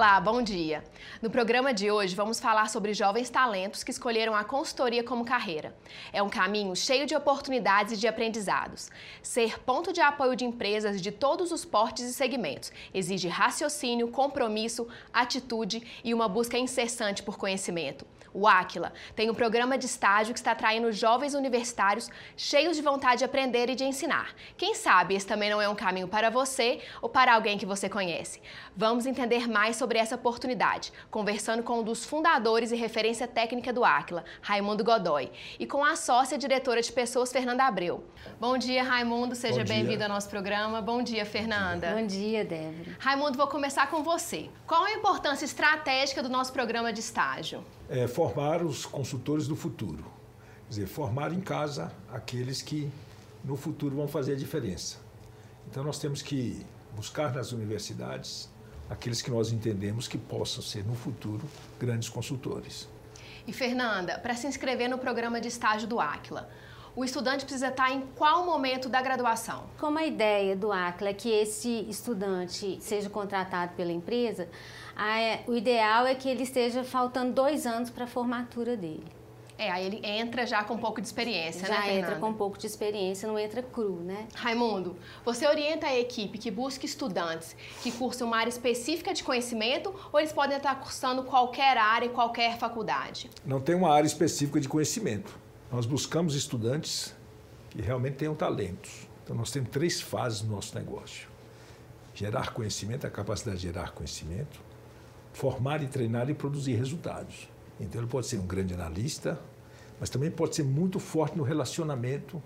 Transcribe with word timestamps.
Olá, 0.00 0.18
bom 0.18 0.40
dia. 0.40 0.82
No 1.20 1.28
programa 1.28 1.74
de 1.74 1.90
hoje 1.90 2.16
vamos 2.16 2.40
falar 2.40 2.70
sobre 2.70 2.94
jovens 2.94 3.28
talentos 3.28 3.84
que 3.84 3.90
escolheram 3.90 4.34
a 4.34 4.42
consultoria 4.42 5.04
como 5.04 5.26
carreira. 5.26 5.76
É 6.10 6.22
um 6.22 6.30
caminho 6.30 6.74
cheio 6.74 7.06
de 7.06 7.14
oportunidades 7.14 7.92
e 7.92 7.96
de 7.98 8.08
aprendizados. 8.08 8.90
Ser 9.22 9.60
ponto 9.60 9.92
de 9.92 10.00
apoio 10.00 10.34
de 10.34 10.46
empresas 10.46 11.02
de 11.02 11.12
todos 11.12 11.52
os 11.52 11.66
portes 11.66 12.06
e 12.06 12.14
segmentos 12.14 12.72
exige 12.94 13.28
raciocínio, 13.28 14.08
compromisso, 14.08 14.88
atitude 15.12 15.82
e 16.02 16.14
uma 16.14 16.28
busca 16.28 16.56
incessante 16.56 17.22
por 17.22 17.36
conhecimento. 17.36 18.06
O 18.32 18.46
Aquila 18.46 18.92
tem 19.16 19.28
um 19.28 19.34
programa 19.34 19.76
de 19.76 19.86
estágio 19.86 20.32
que 20.32 20.38
está 20.38 20.52
atraindo 20.52 20.92
jovens 20.92 21.34
universitários 21.34 22.08
cheios 22.36 22.76
de 22.76 22.82
vontade 22.82 23.18
de 23.18 23.24
aprender 23.24 23.68
e 23.68 23.74
de 23.74 23.84
ensinar. 23.84 24.34
Quem 24.56 24.74
sabe 24.74 25.14
esse 25.14 25.26
também 25.26 25.50
não 25.50 25.60
é 25.60 25.68
um 25.68 25.74
caminho 25.74 26.06
para 26.06 26.30
você 26.30 26.80
ou 27.02 27.08
para 27.08 27.34
alguém 27.34 27.58
que 27.58 27.66
você 27.66 27.88
conhece. 27.88 28.40
Vamos 28.76 29.04
entender 29.06 29.48
mais 29.48 29.76
sobre 29.76 29.98
essa 29.98 30.14
oportunidade, 30.14 30.92
conversando 31.10 31.62
com 31.62 31.80
um 31.80 31.82
dos 31.82 32.04
fundadores 32.04 32.70
e 32.70 32.76
referência 32.76 33.26
técnica 33.26 33.72
do 33.72 33.84
Aquila, 33.84 34.24
Raimundo 34.40 34.84
Godoy, 34.84 35.30
e 35.58 35.66
com 35.66 35.84
a 35.84 35.96
sócia 35.96 36.38
diretora 36.38 36.80
de 36.80 36.92
pessoas, 36.92 37.32
Fernanda 37.32 37.64
Abreu. 37.64 38.04
Bom 38.38 38.56
dia, 38.56 38.82
Raimundo, 38.82 39.34
seja 39.34 39.64
bem-vindo 39.64 40.04
ao 40.04 40.08
nosso 40.08 40.28
programa. 40.28 40.80
Bom 40.80 41.02
dia, 41.02 41.26
Fernanda. 41.26 41.94
Bom 41.94 42.06
dia, 42.06 42.44
Débora. 42.44 42.96
Raimundo, 42.98 43.36
vou 43.36 43.48
começar 43.48 43.88
com 43.88 44.02
você. 44.02 44.48
Qual 44.66 44.84
a 44.84 44.92
importância 44.92 45.44
estratégica 45.44 46.22
do 46.22 46.28
nosso 46.28 46.52
programa 46.52 46.92
de 46.92 47.00
estágio? 47.00 47.64
É 47.90 48.06
formar 48.06 48.62
os 48.62 48.86
consultores 48.86 49.46
do 49.46 49.56
futuro. 49.56 50.04
Quer 50.64 50.70
dizer, 50.70 50.86
formar 50.86 51.32
em 51.32 51.40
casa 51.40 51.92
aqueles 52.08 52.62
que 52.62 52.90
no 53.44 53.56
futuro 53.56 53.96
vão 53.96 54.06
fazer 54.06 54.34
a 54.34 54.36
diferença. 54.36 54.98
Então 55.68 55.82
nós 55.82 55.98
temos 55.98 56.22
que 56.22 56.64
buscar 56.94 57.34
nas 57.34 57.52
universidades 57.52 58.48
aqueles 58.88 59.20
que 59.20 59.30
nós 59.30 59.52
entendemos 59.52 60.08
que 60.08 60.16
possam 60.16 60.62
ser 60.62 60.84
no 60.84 60.94
futuro 60.94 61.42
grandes 61.78 62.08
consultores. 62.08 62.88
E 63.46 63.52
Fernanda, 63.52 64.18
para 64.18 64.34
se 64.34 64.46
inscrever 64.46 64.88
no 64.88 64.98
programa 64.98 65.40
de 65.40 65.48
estágio 65.48 65.88
do 65.88 65.98
Aquila, 65.98 66.48
o 66.96 67.04
estudante 67.04 67.44
precisa 67.44 67.68
estar 67.68 67.90
em 67.90 68.02
qual 68.16 68.44
momento 68.44 68.88
da 68.88 69.00
graduação? 69.00 69.64
Como 69.78 69.98
a 69.98 70.04
ideia 70.04 70.56
do 70.56 70.72
Aquila 70.72 71.10
é 71.10 71.14
que 71.14 71.30
esse 71.30 71.86
estudante 71.88 72.78
seja 72.80 73.08
contratado 73.08 73.74
pela 73.74 73.92
empresa, 73.92 74.48
o 75.46 75.54
ideal 75.54 76.06
é 76.06 76.14
que 76.14 76.28
ele 76.28 76.42
esteja 76.42 76.84
faltando 76.84 77.32
dois 77.32 77.66
anos 77.66 77.90
para 77.90 78.04
a 78.04 78.08
formatura 78.08 78.76
dele. 78.76 79.04
É, 79.56 79.70
aí 79.70 79.84
ele 79.84 80.00
entra 80.02 80.46
já 80.46 80.64
com 80.64 80.72
um 80.72 80.78
pouco 80.78 81.02
de 81.02 81.06
experiência, 81.06 81.68
já 81.68 81.80
né, 81.80 81.86
Já 81.86 81.92
entra 81.92 82.16
com 82.16 82.28
um 82.30 82.34
pouco 82.34 82.56
de 82.56 82.66
experiência, 82.66 83.28
não 83.28 83.38
entra 83.38 83.62
cru, 83.62 83.96
né? 83.96 84.26
Raimundo, 84.34 84.96
você 85.22 85.46
orienta 85.46 85.86
a 85.86 85.94
equipe 85.94 86.38
que 86.38 86.50
busca 86.50 86.86
estudantes 86.86 87.54
que 87.82 87.92
cursam 87.92 88.26
uma 88.26 88.38
área 88.38 88.48
específica 88.48 89.12
de 89.12 89.22
conhecimento 89.22 89.94
ou 90.10 90.18
eles 90.18 90.32
podem 90.32 90.56
estar 90.56 90.74
cursando 90.76 91.24
qualquer 91.24 91.76
área 91.76 92.06
e 92.06 92.08
qualquer 92.08 92.56
faculdade? 92.56 93.28
Não 93.44 93.60
tem 93.60 93.74
uma 93.74 93.92
área 93.92 94.06
específica 94.06 94.58
de 94.58 94.66
conhecimento. 94.66 95.38
Nós 95.72 95.86
buscamos 95.86 96.34
estudantes 96.34 97.14
que 97.70 97.80
realmente 97.80 98.16
tenham 98.16 98.34
talentos. 98.34 99.08
Então 99.22 99.36
nós 99.36 99.52
temos 99.52 99.70
três 99.70 100.00
fases 100.00 100.42
no 100.42 100.50
nosso 100.56 100.74
negócio. 100.74 101.28
Gerar 102.12 102.52
conhecimento, 102.52 103.06
a 103.06 103.10
capacidade 103.10 103.58
de 103.58 103.68
gerar 103.68 103.92
conhecimento, 103.92 104.60
formar 105.32 105.82
e 105.82 105.86
treinar 105.86 106.28
e 106.28 106.34
produzir 106.34 106.74
resultados. 106.74 107.48
Então 107.78 108.00
ele 108.00 108.10
pode 108.10 108.26
ser 108.26 108.38
um 108.38 108.46
grande 108.46 108.74
analista, 108.74 109.40
mas 110.00 110.10
também 110.10 110.30
pode 110.30 110.56
ser 110.56 110.64
muito 110.64 110.98
forte 110.98 111.38
no 111.38 111.44
relacionamento 111.44 112.42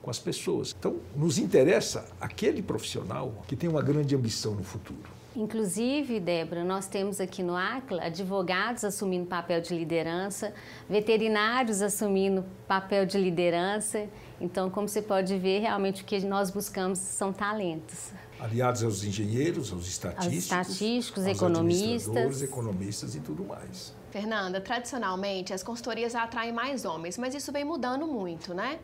com 0.00 0.10
as 0.10 0.18
pessoas. 0.18 0.74
Então, 0.76 0.98
nos 1.14 1.38
interessa 1.38 2.08
aquele 2.20 2.62
profissional 2.62 3.44
que 3.46 3.54
tem 3.54 3.68
uma 3.68 3.82
grande 3.82 4.16
ambição 4.16 4.54
no 4.54 4.64
futuro. 4.64 5.21
Inclusive, 5.34 6.20
Débora, 6.20 6.62
nós 6.62 6.86
temos 6.86 7.18
aqui 7.18 7.42
no 7.42 7.56
ACLA 7.56 8.04
advogados 8.04 8.84
assumindo 8.84 9.26
papel 9.26 9.62
de 9.62 9.74
liderança, 9.74 10.52
veterinários 10.88 11.80
assumindo 11.80 12.44
papel 12.68 13.06
de 13.06 13.16
liderança. 13.16 14.06
Então, 14.38 14.68
como 14.68 14.86
você 14.86 15.00
pode 15.00 15.38
ver, 15.38 15.60
realmente 15.60 16.02
o 16.02 16.04
que 16.04 16.20
nós 16.20 16.50
buscamos 16.50 16.98
são 16.98 17.32
talentos. 17.32 18.10
Aliados 18.38 18.82
aos 18.82 19.04
engenheiros, 19.04 19.72
aos 19.72 19.86
estatísticos, 19.86 20.52
aos 20.52 20.68
estatísticos 20.68 21.26
aos 21.26 21.36
economistas. 21.36 22.42
economistas 22.42 23.14
e 23.14 23.20
tudo 23.20 23.44
mais. 23.44 23.94
Fernanda, 24.10 24.60
tradicionalmente 24.60 25.54
as 25.54 25.62
consultorias 25.62 26.14
atraem 26.14 26.52
mais 26.52 26.84
homens, 26.84 27.16
mas 27.16 27.34
isso 27.34 27.50
vem 27.50 27.64
mudando 27.64 28.06
muito, 28.06 28.52
né? 28.52 28.80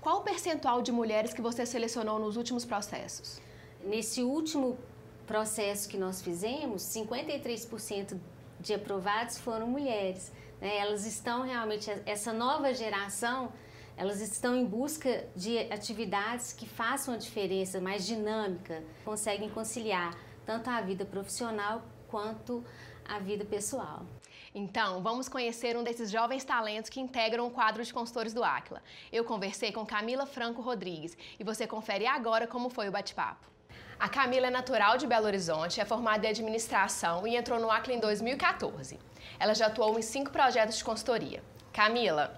Qual 0.00 0.18
o 0.18 0.20
percentual 0.20 0.80
de 0.80 0.92
mulheres 0.92 1.32
que 1.32 1.42
você 1.42 1.66
selecionou 1.66 2.20
nos 2.20 2.36
últimos 2.36 2.64
processos? 2.64 3.40
Nesse 3.84 4.22
último 4.22 4.78
processo 5.28 5.88
que 5.88 5.98
nós 5.98 6.22
fizemos, 6.22 6.82
53% 6.82 8.18
de 8.58 8.74
aprovados 8.74 9.38
foram 9.38 9.66
mulheres. 9.68 10.32
Né? 10.60 10.78
Elas 10.78 11.06
estão 11.06 11.42
realmente, 11.42 11.90
essa 12.06 12.32
nova 12.32 12.72
geração, 12.72 13.52
elas 13.96 14.20
estão 14.20 14.56
em 14.56 14.64
busca 14.64 15.26
de 15.36 15.58
atividades 15.72 16.52
que 16.52 16.66
façam 16.66 17.14
a 17.14 17.16
diferença, 17.18 17.80
mais 17.80 18.06
dinâmica, 18.06 18.82
conseguem 19.04 19.50
conciliar 19.50 20.16
tanto 20.46 20.70
a 20.70 20.80
vida 20.80 21.04
profissional 21.04 21.82
quanto 22.08 22.64
a 23.06 23.18
vida 23.18 23.44
pessoal. 23.44 24.06
Então, 24.54 25.02
vamos 25.02 25.28
conhecer 25.28 25.76
um 25.76 25.84
desses 25.84 26.10
jovens 26.10 26.42
talentos 26.42 26.88
que 26.88 27.00
integram 27.00 27.46
o 27.46 27.50
quadro 27.50 27.84
de 27.84 27.92
consultores 27.92 28.32
do 28.32 28.42
Aquila. 28.42 28.82
Eu 29.12 29.24
conversei 29.24 29.72
com 29.72 29.84
Camila 29.84 30.24
Franco 30.24 30.62
Rodrigues 30.62 31.16
e 31.38 31.44
você 31.44 31.66
confere 31.66 32.06
agora 32.06 32.46
como 32.46 32.70
foi 32.70 32.88
o 32.88 32.92
bate-papo. 32.92 33.57
A 34.00 34.08
Camila 34.08 34.46
é 34.46 34.50
natural 34.50 34.96
de 34.96 35.08
Belo 35.08 35.26
Horizonte, 35.26 35.80
é 35.80 35.84
formada 35.84 36.24
em 36.24 36.30
administração 36.30 37.26
e 37.26 37.36
entrou 37.36 37.58
no 37.58 37.68
Aquila 37.68 37.96
em 37.96 38.00
2014. 38.00 38.96
Ela 39.40 39.54
já 39.54 39.66
atuou 39.66 39.98
em 39.98 40.02
cinco 40.02 40.30
projetos 40.30 40.78
de 40.78 40.84
consultoria. 40.84 41.42
Camila, 41.72 42.32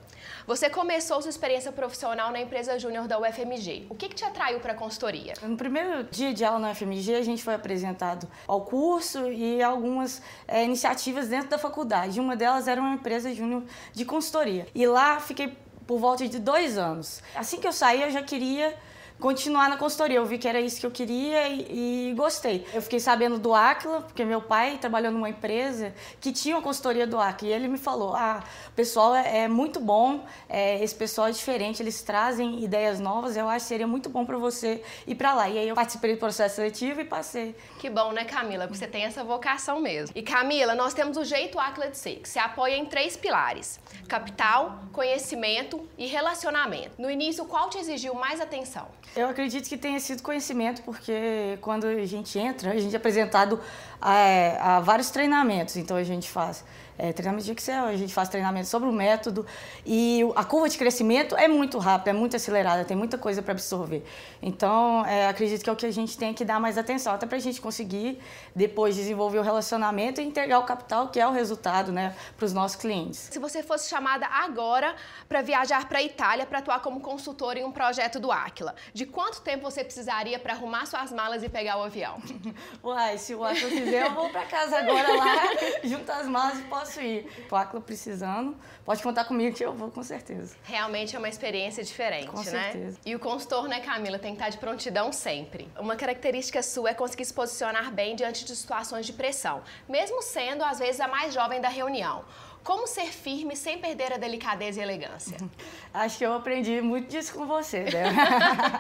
você 0.47 0.71
começou 0.71 1.21
sua 1.21 1.28
experiência 1.28 1.71
profissional 1.71 2.32
na 2.32 2.41
empresa 2.41 2.78
júnior 2.78 3.06
da 3.06 3.19
UFMG. 3.19 3.88
O 3.91 3.94
que, 3.94 4.09
que 4.09 4.15
te 4.15 4.25
atraiu 4.25 4.59
para 4.59 4.72
a 4.72 4.75
consultoria? 4.75 5.34
No 5.43 5.54
primeiro 5.54 6.04
dia 6.04 6.32
de 6.32 6.43
aula 6.47 6.60
na 6.60 6.71
UFMG, 6.71 7.16
a 7.16 7.22
gente 7.22 7.43
foi 7.43 7.53
apresentado 7.53 8.27
ao 8.47 8.62
curso 8.62 9.31
e 9.31 9.62
algumas 9.62 10.22
é, 10.48 10.65
iniciativas 10.65 11.28
dentro 11.28 11.50
da 11.50 11.59
faculdade. 11.59 12.21
Uma 12.21 12.37
delas 12.37 12.69
era 12.69 12.81
uma 12.81 12.94
empresa 12.94 13.34
júnior 13.34 13.65
de 13.92 14.06
consultoria. 14.06 14.66
E 14.75 14.87
lá 14.87 15.21
fiquei 15.21 15.54
por 15.87 15.98
volta 15.98 16.27
de 16.27 16.38
dois 16.38 16.78
anos. 16.78 17.22
Assim 17.34 17.60
que 17.60 17.66
eu 17.66 17.72
saí, 17.72 18.00
eu 18.00 18.10
já 18.10 18.22
queria 18.22 18.75
continuar 19.20 19.69
na 19.69 19.76
consultoria. 19.76 20.16
Eu 20.16 20.26
vi 20.26 20.38
que 20.38 20.48
era 20.48 20.60
isso 20.60 20.81
que 20.81 20.86
eu 20.86 20.91
queria 20.91 21.48
e, 21.48 22.10
e 22.10 22.14
gostei. 22.14 22.66
Eu 22.72 22.82
fiquei 22.82 22.98
sabendo 22.98 23.38
do 23.38 23.54
Aquila, 23.54 24.00
porque 24.00 24.25
meu 24.25 24.41
pai 24.41 24.78
trabalhou 24.78 25.12
numa 25.12 25.28
empresa 25.28 25.94
que 26.20 26.32
tinha 26.32 26.56
uma 26.56 26.62
consultoria 26.62 27.06
do 27.06 27.19
Aquila. 27.19 27.53
E 27.53 27.54
ele 27.54 27.69
me 27.69 27.78
falou: 27.78 28.14
ah, 28.14 28.42
o 28.70 28.72
pessoal 28.72 29.14
é, 29.14 29.41
é 29.41 29.48
muito 29.48 29.81
bom, 29.81 30.25
é, 30.48 30.82
esse 30.82 30.94
pessoal 30.94 31.28
é 31.28 31.32
diferente, 31.32 31.82
eles 31.82 32.03
trazem 32.03 32.62
ideias 32.62 33.00
novas. 33.00 33.36
Eu 33.36 33.48
acho 33.48 33.64
que 33.64 33.69
seria 33.69 33.86
muito 33.86 34.08
bom 34.08 34.25
para 34.25 34.38
você 34.38 34.82
ir 35.06 35.16
para 35.16 35.34
lá. 35.34 35.48
E 35.48 35.58
aí 35.58 35.69
eu 35.69 35.75
participei 35.75 36.14
do 36.14 36.19
processo 36.19 36.56
seletivo 36.56 37.00
e 37.00 37.04
passei. 37.04 37.54
Que 37.78 37.91
bom, 37.91 38.12
né, 38.12 38.25
Camila? 38.25 38.66
Porque 38.66 38.78
você 38.78 38.86
tem 38.86 39.04
essa 39.04 39.25
vocação 39.25 39.80
mesmo. 39.80 40.16
E 40.16 40.22
Camila, 40.22 40.75
nós 40.75 40.94
temos 40.94 41.16
o 41.16 41.25
jeito 41.25 41.59
Aquila 41.59 41.88
de 41.88 41.98
ser, 41.98 42.16
que 42.16 42.28
se 42.28 42.38
apoia 42.38 42.76
em 42.76 42.86
três 42.86 43.16
pilares: 43.16 43.80
capital, 44.09 44.80
conhecimento 44.92 45.86
e 45.98 46.06
relacionamento. 46.06 46.92
No 46.97 47.10
início, 47.10 47.44
qual 47.47 47.69
te 47.69 47.78
exigiu 47.78 48.14
mais 48.14 48.41
atenção? 48.41 48.86
Eu 49.16 49.28
acredito 49.28 49.69
que 49.69 49.76
tenha 49.76 49.98
sido 49.98 50.22
conhecimento, 50.22 50.82
porque 50.82 51.59
quando 51.60 51.86
a 51.86 52.06
gente 52.06 52.38
entra, 52.38 52.70
a 52.70 52.78
gente 52.78 52.94
é 52.94 52.97
apresentado 52.97 53.60
a, 54.00 54.16
é, 54.16 54.59
a 54.60 54.78
vários 54.78 55.10
treinamentos. 55.10 55.76
Então 55.76 55.97
a 55.97 56.04
gente 56.04 56.30
faz 56.30 56.64
é, 57.00 57.12
treinamento 57.12 57.46
de 57.46 57.52
Excel, 57.52 57.86
a 57.86 57.96
gente 57.96 58.12
faz 58.12 58.28
treinamento 58.28 58.68
sobre 58.68 58.88
o 58.88 58.92
método 58.92 59.47
e 59.86 60.20
a 60.36 60.44
curva 60.44 60.68
de 60.68 60.76
crescimento 60.76 61.34
é 61.34 61.48
muito 61.48 61.78
rápida, 61.78 62.10
é 62.10 62.12
muito 62.12 62.36
acelerada, 62.36 62.84
tem 62.84 62.97
muita 62.97 63.16
coisa 63.16 63.41
para 63.41 63.52
absorver. 63.52 64.04
Então, 64.42 65.04
é, 65.06 65.26
acredito 65.26 65.64
que 65.64 65.70
é 65.70 65.72
o 65.72 65.76
que 65.76 65.86
a 65.86 65.91
gente 65.91 66.18
tem 66.18 66.34
que 66.34 66.44
dar 66.44 66.60
mais 66.60 66.76
atenção, 66.76 67.14
até 67.14 67.26
para 67.26 67.38
a 67.38 67.41
gente 67.41 67.60
conseguir 67.60 68.20
depois 68.54 68.94
desenvolver 68.94 69.38
o 69.38 69.42
relacionamento 69.42 70.20
e 70.20 70.24
entregar 70.24 70.58
o 70.58 70.64
capital, 70.64 71.08
que 71.08 71.18
é 71.18 71.26
o 71.26 71.32
resultado 71.32 71.91
né, 71.91 72.14
para 72.36 72.44
os 72.44 72.52
nossos 72.52 72.76
clientes. 72.76 73.30
Se 73.32 73.38
você 73.38 73.62
fosse 73.62 73.88
chamada 73.88 74.26
agora 74.26 74.94
para 75.26 75.41
viajar 75.41 75.88
para 75.88 76.00
a 76.00 76.03
Itália 76.03 76.44
para 76.44 76.58
atuar 76.58 76.80
como 76.80 77.00
consultora 77.00 77.58
em 77.58 77.64
um 77.64 77.72
projeto 77.72 78.20
do 78.20 78.30
Aquila, 78.30 78.74
de 78.92 79.06
quanto 79.06 79.41
tempo 79.41 79.62
você 79.62 79.82
precisaria 79.82 80.38
para 80.38 80.53
arrumar 80.53 80.84
suas 80.84 81.10
malas 81.10 81.42
e 81.42 81.48
pegar 81.48 81.78
o 81.78 81.82
avião? 81.82 82.20
Uai, 82.84 83.16
se 83.16 83.34
o 83.34 83.42
Aquila 83.42 83.70
quiser, 83.70 84.06
eu 84.06 84.12
vou 84.12 84.28
para 84.28 84.44
casa 84.44 84.78
agora 84.78 85.16
lá, 85.16 85.36
junto 85.82 86.12
as 86.12 86.26
malas 86.26 86.58
e 86.58 86.62
posso 86.62 86.90
posso 86.91 87.01
ir. 87.01 87.27
Aquila 87.51 87.81
precisando, 87.81 88.57
pode 88.84 89.03
contar 89.03 89.25
comigo 89.25 89.54
que 89.54 89.65
eu 89.65 89.72
vou 89.72 89.91
com 89.91 90.03
certeza. 90.03 90.57
Realmente 90.65 91.15
é 91.15 91.19
uma 91.19 91.28
experiência 91.28 91.84
diferente, 91.84 92.28
com 92.28 92.39
né? 92.39 92.45
Certeza. 92.45 92.98
E 93.04 93.15
o 93.15 93.19
consultor, 93.19 93.69
né, 93.69 93.81
Camila, 93.81 94.19
tem 94.19 94.33
que 94.34 94.41
estar 94.41 94.48
de 94.48 94.59
prontidão 94.59 95.13
sempre. 95.13 95.69
Uma 95.78 95.95
característica 95.95 96.63
sua 96.63 96.91
é 96.91 96.95
conseguir 96.95 97.25
se 97.25 97.34
posicionar 97.34 97.92
bem 97.92 98.16
diante 98.16 98.45
de 98.45 98.57
situações 98.57 99.07
de 99.07 99.13
pressão, 99.13 99.63
mesmo 99.89 100.22
sendo, 100.22 100.65
às 100.65 100.78
vezes, 100.78 101.01
a 101.01 101.09
mais 101.09 101.34
jovem 101.34 101.60
da 101.60 101.69
reunião. 101.69 102.25
Como 102.62 102.86
ser 102.86 103.07
firme 103.07 103.57
sem 103.57 103.78
perder 103.78 104.12
a 104.12 104.16
delicadeza 104.16 104.80
e 104.80 104.83
elegância? 104.83 105.36
Acho 105.92 106.18
que 106.18 106.24
eu 106.24 106.33
aprendi 106.34 106.80
muito 106.80 107.09
disso 107.09 107.34
com 107.34 107.47
você, 107.47 107.84
né? 107.84 108.04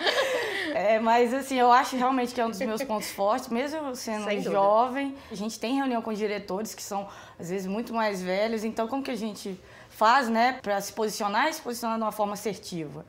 é, 0.74 0.98
mas 1.00 1.34
assim, 1.34 1.58
eu 1.58 1.72
acho 1.72 1.96
realmente 1.96 2.32
que 2.32 2.40
é 2.40 2.46
um 2.46 2.50
dos 2.50 2.60
meus 2.60 2.84
pontos 2.84 3.10
fortes, 3.10 3.48
mesmo 3.48 3.96
sendo 3.96 4.26
Sem 4.26 4.40
jovem. 4.40 5.08
Dúvida. 5.08 5.24
A 5.32 5.34
gente 5.34 5.58
tem 5.58 5.74
reunião 5.74 6.00
com 6.02 6.12
diretores 6.12 6.72
que 6.72 6.82
são, 6.82 7.08
às 7.38 7.50
vezes, 7.50 7.66
muito 7.66 7.92
mais 7.92 8.22
velhos. 8.22 8.62
Então, 8.62 8.86
como 8.86 9.02
que 9.02 9.10
a 9.10 9.16
gente 9.16 9.60
faz, 9.88 10.28
né, 10.28 10.60
para 10.62 10.80
se 10.80 10.92
posicionar 10.92 11.48
e 11.48 11.52
se 11.52 11.60
posicionar 11.60 11.96
de 11.96 12.04
uma 12.04 12.12
forma 12.12 12.34
assertiva? 12.34 13.04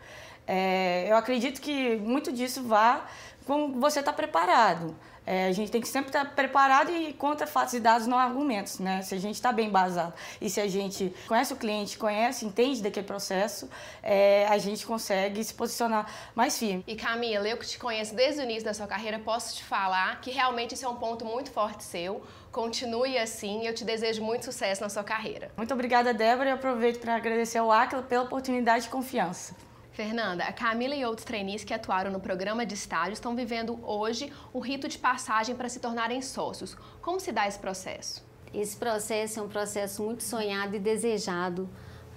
É, 0.48 1.06
eu 1.08 1.16
acredito 1.16 1.62
que 1.62 1.96
muito 1.98 2.32
disso 2.32 2.64
vá 2.64 3.06
com 3.46 3.80
você 3.80 4.00
estar 4.00 4.12
tá 4.12 4.18
preparado. 4.18 4.96
É, 5.26 5.48
a 5.48 5.52
gente 5.52 5.72
tem 5.72 5.80
que 5.80 5.88
sempre 5.88 6.10
estar 6.10 6.26
preparado 6.34 6.92
e 6.92 7.14
contra 7.14 7.46
fatos 7.46 7.74
e 7.74 7.80
dados, 7.80 8.08
não 8.08 8.18
argumentos, 8.18 8.80
né? 8.80 9.02
Se 9.02 9.14
a 9.14 9.20
gente 9.20 9.36
está 9.36 9.52
bem 9.52 9.70
basado 9.70 10.14
e 10.40 10.50
se 10.50 10.60
a 10.60 10.68
gente 10.68 11.14
conhece 11.28 11.54
o 11.54 11.56
cliente, 11.56 11.98
conhece, 11.98 12.46
entende 12.46 12.82
daquele 12.82 13.06
processo, 13.06 13.70
é, 14.02 14.48
a 14.48 14.58
gente 14.58 14.86
consegue 14.86 15.44
se 15.44 15.54
posicionar 15.54 16.12
mais 16.34 16.58
firme. 16.58 16.84
E 16.88 16.96
Camila, 16.96 17.48
eu 17.48 17.58
que 17.58 17.68
te 17.68 17.78
conheço 17.78 18.16
desde 18.16 18.42
o 18.42 18.44
início 18.44 18.64
da 18.64 18.74
sua 18.74 18.88
carreira, 18.88 19.20
posso 19.20 19.56
te 19.56 19.64
falar 19.64 20.20
que 20.22 20.32
realmente 20.32 20.74
isso 20.74 20.86
é 20.86 20.90
um 20.90 20.96
ponto 20.96 21.24
muito 21.24 21.52
forte 21.52 21.84
seu. 21.84 22.24
Continue 22.52 23.18
assim 23.18 23.62
e 23.62 23.68
eu 23.68 23.74
te 23.74 23.86
desejo 23.86 24.22
muito 24.22 24.44
sucesso 24.46 24.82
na 24.82 24.90
sua 24.90 25.04
carreira. 25.04 25.52
Muito 25.56 25.74
obrigada, 25.74 26.14
Débora, 26.14 26.50
e 26.50 26.52
aproveito 26.52 27.00
para 27.00 27.16
agradecer 27.16 27.60
ao 27.60 27.72
Aquila 27.72 28.02
pela 28.02 28.24
oportunidade 28.24 28.86
de 28.86 28.90
confiança. 28.90 29.56
Fernanda, 29.92 30.46
a 30.46 30.54
Camila 30.54 30.96
e 30.96 31.04
outros 31.04 31.26
trainees 31.26 31.66
que 31.66 31.74
atuaram 31.74 32.12
no 32.12 32.20
programa 32.20 32.66
de 32.66 32.76
estágio 32.76 33.12
estão 33.12 33.36
vivendo 33.36 33.78
hoje 33.84 34.32
o 34.54 34.60
rito 34.60 34.88
de 34.88 34.98
passagem 34.98 35.54
para 35.54 35.68
se 35.68 35.82
tornarem 35.82 36.22
sócios. 36.22 36.78
Como 37.02 37.20
se 37.20 37.32
dá 37.32 37.46
esse 37.46 37.60
processo? 37.60 38.24
Esse 38.54 38.78
processo 38.78 39.40
é 39.40 39.44
um 39.44 39.50
processo 39.50 40.02
muito 40.02 40.24
sonhado 40.24 40.78
e 40.78 40.80
desejado 40.80 41.70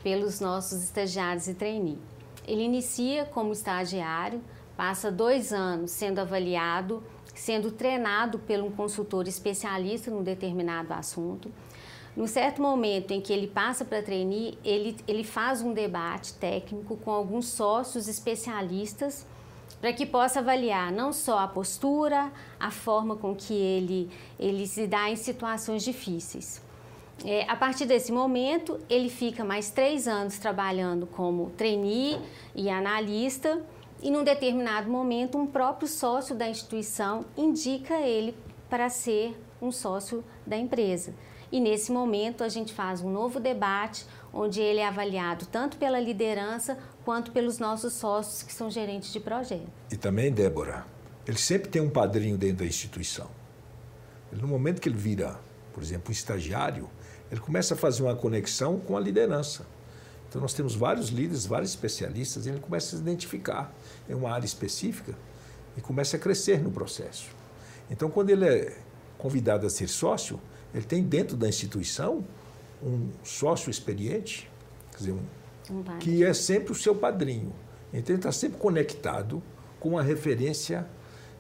pelos 0.05 0.39
nossos 0.39 0.85
estagiários 0.85 1.49
e 1.49 1.55
trainees. 1.55 1.99
Ele 2.47 2.63
inicia 2.63 3.25
como 3.25 3.53
estagiário, 3.53 4.41
passa 4.77 5.11
dois 5.11 5.53
anos 5.53 5.91
sendo 5.91 6.21
avaliado, 6.21 7.03
sendo 7.35 7.73
treinado 7.73 8.39
por 8.39 8.61
um 8.61 8.71
consultor 8.71 9.27
especialista 9.27 10.13
num 10.13 10.23
determinado 10.23 10.93
assunto 10.93 11.51
no 12.17 12.29
certo 12.29 12.63
momento 12.63 13.11
em 13.11 13.21
que 13.21 13.33
ele 13.33 13.49
passa 13.49 13.85
para 13.85 14.03
trainee, 14.03 14.57
ele, 14.65 14.97
ele 15.07 15.25
faz 15.25 15.63
um 15.63 15.73
debate 15.73 16.35
técnico 16.35 16.97
com 16.97 17.11
alguns 17.11 17.47
sócios 17.49 18.07
especialistas 18.07 19.27
para 19.81 19.93
que 19.93 20.07
possa 20.07 20.39
avaliar 20.39 20.93
não 20.93 21.13
só 21.13 21.41
a 21.41 21.49
postura, 21.49 22.33
a 22.59 22.71
forma 22.71 23.17
com 23.17 23.35
que 23.35 23.53
ele, 23.53 24.11
ele 24.39 24.67
se 24.67 24.87
dá 24.87 25.11
em 25.11 25.17
situações 25.17 25.83
difíceis. 25.83 26.63
É, 27.25 27.49
a 27.49 27.57
partir 27.57 27.85
desse 27.85 28.11
momento, 28.11 28.81
ele 28.89 29.09
fica 29.09 29.45
mais 29.45 29.71
três 29.71 30.09
anos 30.09 30.39
trabalhando 30.39 31.07
como 31.07 31.51
trainee 31.51 32.19
e 32.55 32.69
analista, 32.71 33.63
e 34.03 34.11
num 34.11 34.25
determinado 34.25 34.91
momento, 34.91 35.39
um 35.39 35.47
próprio 35.47 35.89
sócio 35.89 36.35
da 36.35 36.49
instituição 36.49 37.25
indica 37.37 37.95
ele 38.01 38.37
para 38.69 38.89
ser 38.89 39.39
um 39.61 39.73
sócio 39.73 40.25
da 40.47 40.57
empresa. 40.57 41.15
E 41.55 41.61
nesse 41.61 41.93
momento 41.93 42.43
a 42.43 42.49
gente 42.49 42.75
faz 42.75 43.01
um 43.01 43.09
novo 43.09 43.39
debate, 43.39 44.05
onde 44.33 44.61
ele 44.61 44.81
é 44.81 44.89
avaliado 44.89 45.47
tanto 45.47 45.77
pela 45.77 46.01
liderança 46.01 46.77
quanto 47.05 47.31
pelos 47.31 47.61
nossos 47.61 47.93
sócios 47.93 48.43
que 48.43 48.53
são 48.53 48.69
gerentes 48.69 49.13
de 49.13 49.21
projeto. 49.21 49.69
E 49.89 49.97
também, 49.97 50.33
Débora, 50.33 50.85
ele 51.25 51.39
sempre 51.39 51.69
tem 51.69 51.81
um 51.81 51.89
padrinho 51.89 52.37
dentro 52.37 52.57
da 52.57 52.65
instituição. 52.65 53.31
Ele, 54.33 54.43
no 54.43 54.49
momento 54.49 54.81
que 54.81 54.89
ele 54.89 54.99
vira, 54.99 55.39
por 55.73 55.81
exemplo, 55.81 56.09
um 56.09 56.13
estagiário, 56.13 56.91
ele 57.31 57.41
começa 57.41 57.75
a 57.75 57.77
fazer 57.77 58.03
uma 58.03 58.17
conexão 58.17 58.81
com 58.81 58.97
a 58.97 59.01
liderança. 59.01 59.65
Então 60.29 60.43
nós 60.43 60.55
temos 60.55 60.75
vários 60.75 61.11
líderes, 61.11 61.47
vários 61.47 61.71
especialistas, 61.71 62.47
e 62.47 62.49
ele 62.49 62.59
começa 62.59 62.97
a 62.97 62.99
se 62.99 63.03
identificar 63.05 63.73
em 64.09 64.15
uma 64.15 64.33
área 64.33 64.45
específica 64.45 65.15
e 65.77 65.81
começa 65.81 66.17
a 66.17 66.19
crescer 66.19 66.61
no 66.61 66.73
processo. 66.73 67.31
Então 67.89 68.11
quando 68.11 68.31
ele 68.31 68.45
é 68.45 68.77
convidado 69.17 69.69
a 69.69 69.71
ser 69.71 69.87
sócio, 69.87 70.41
ele 70.75 70.85
tem 70.85 71.03
dentro 71.03 71.37
da 71.37 71.49
instituição 71.49 72.25
um 72.83 73.11
sócio 73.23 73.71
experiente, 73.71 74.51
quer 74.91 74.99
dizer, 74.99 75.13
um, 75.13 75.25
um 75.71 75.99
que 75.99 76.25
é 76.25 76.35
sempre 76.35 76.73
o 76.73 76.75
seu 76.75 76.95
padrinho. 76.95 77.55
Então 77.93 78.15
ele 78.15 78.19
está 78.19 78.33
sempre 78.33 78.59
conectado 78.59 79.43
com 79.79 79.97
a 79.97 80.03
referência 80.03 80.87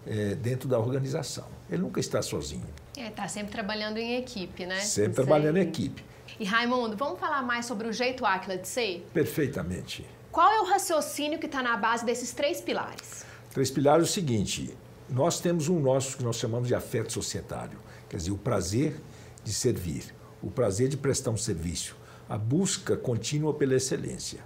é, 0.06 0.34
dentro 0.36 0.68
da 0.68 0.78
organização. 0.78 1.46
Ele 1.68 1.82
nunca 1.82 1.98
está 1.98 2.22
sozinho. 2.22 2.66
É, 2.96 3.08
está 3.08 3.26
sempre 3.26 3.50
trabalhando 3.50 3.98
em 3.98 4.16
equipe, 4.16 4.64
né? 4.64 4.80
Sempre 4.80 5.14
trabalhando 5.14 5.56
em 5.56 5.62
equipe. 5.62 6.04
E 6.38 6.44
Raimundo, 6.44 6.96
vamos 6.96 7.18
falar 7.18 7.42
mais 7.42 7.66
sobre 7.66 7.88
o 7.88 7.92
jeito 7.92 8.24
Aquila 8.24 8.56
de 8.56 8.68
ser? 8.68 9.06
Perfeitamente. 9.12 10.06
Qual 10.30 10.50
é 10.50 10.60
o 10.60 10.64
raciocínio 10.64 11.38
que 11.38 11.46
está 11.46 11.62
na 11.62 11.76
base 11.76 12.04
desses 12.04 12.32
três 12.32 12.60
pilares? 12.60 13.24
Três 13.52 13.70
pilares 13.70 14.06
é 14.06 14.10
o 14.10 14.12
seguinte: 14.12 14.76
nós 15.08 15.40
temos 15.40 15.68
um 15.68 15.80
nosso 15.80 16.16
que 16.16 16.24
nós 16.24 16.36
chamamos 16.36 16.68
de 16.68 16.74
afeto 16.74 17.12
societário, 17.12 17.78
quer 18.08 18.16
dizer, 18.16 18.30
o 18.30 18.38
prazer 18.38 19.00
de 19.44 19.52
servir, 19.52 20.14
o 20.42 20.50
prazer 20.50 20.88
de 20.88 20.96
prestar 20.96 21.30
um 21.30 21.36
serviço, 21.36 21.96
a 22.28 22.36
busca 22.36 22.96
contínua 22.96 23.54
pela 23.54 23.74
excelência. 23.76 24.40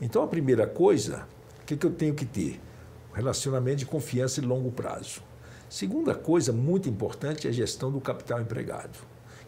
Então, 0.00 0.22
a 0.22 0.28
primeira 0.28 0.66
coisa, 0.66 1.26
o 1.60 1.66
que, 1.66 1.76
que 1.76 1.86
eu 1.86 1.92
tenho 1.92 2.14
que 2.14 2.24
ter? 2.24 2.60
relacionamento 3.14 3.78
de 3.78 3.86
confiança 3.86 4.40
de 4.40 4.46
longo 4.46 4.70
prazo. 4.70 5.22
Segunda 5.70 6.14
coisa 6.14 6.52
muito 6.52 6.88
importante 6.88 7.46
é 7.46 7.50
a 7.50 7.52
gestão 7.52 7.90
do 7.90 8.00
capital 8.00 8.40
empregado. 8.40 8.98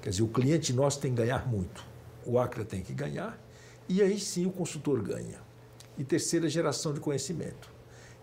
Quer 0.00 0.11
dizer, 0.11 0.23
o 0.23 0.29
cliente 0.29 0.73
nosso 0.73 1.00
tem 1.00 1.11
que 1.11 1.20
ganhar 1.20 1.47
muito, 1.49 1.85
o 2.25 2.38
Acra 2.38 2.64
tem 2.64 2.81
que 2.81 2.94
ganhar, 2.94 3.38
e 3.88 4.00
aí 4.00 4.19
sim 4.19 4.47
o 4.47 4.53
consultor 4.53 5.03
ganha. 5.03 5.41
E 5.99 6.05
terceira, 6.05 6.49
geração 6.49 6.93
de 6.93 7.00
conhecimento. 7.00 7.70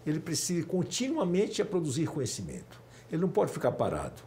Ele 0.06 0.20
precisa 0.20 0.66
continuamente 0.66 1.64
produzir 1.64 2.08
conhecimento. 2.08 2.82
Ele 3.12 3.22
não 3.22 3.30
pode 3.30 3.52
ficar 3.52 3.72
parado. 3.74 4.22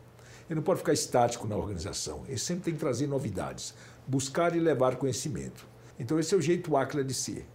Ele 0.49 0.57
não 0.57 0.63
pode 0.63 0.79
ficar 0.79 0.93
estático 0.93 1.47
na 1.47 1.57
organização. 1.57 2.23
Ele 2.27 2.39
sempre 2.39 2.65
tem 2.65 2.75
que 2.75 2.81
trazer 2.81 3.07
novidades, 3.07 3.75
buscar 4.07 4.55
e 4.55 4.61
levar 4.61 4.97
conhecimento. 4.97 5.67
Então, 5.99 6.19
esse 6.21 6.35
é 6.35 6.37
o 6.37 6.41
jeito 6.41 6.77
Acla 6.77 7.03
de 7.03 7.15
ser. 7.15 7.47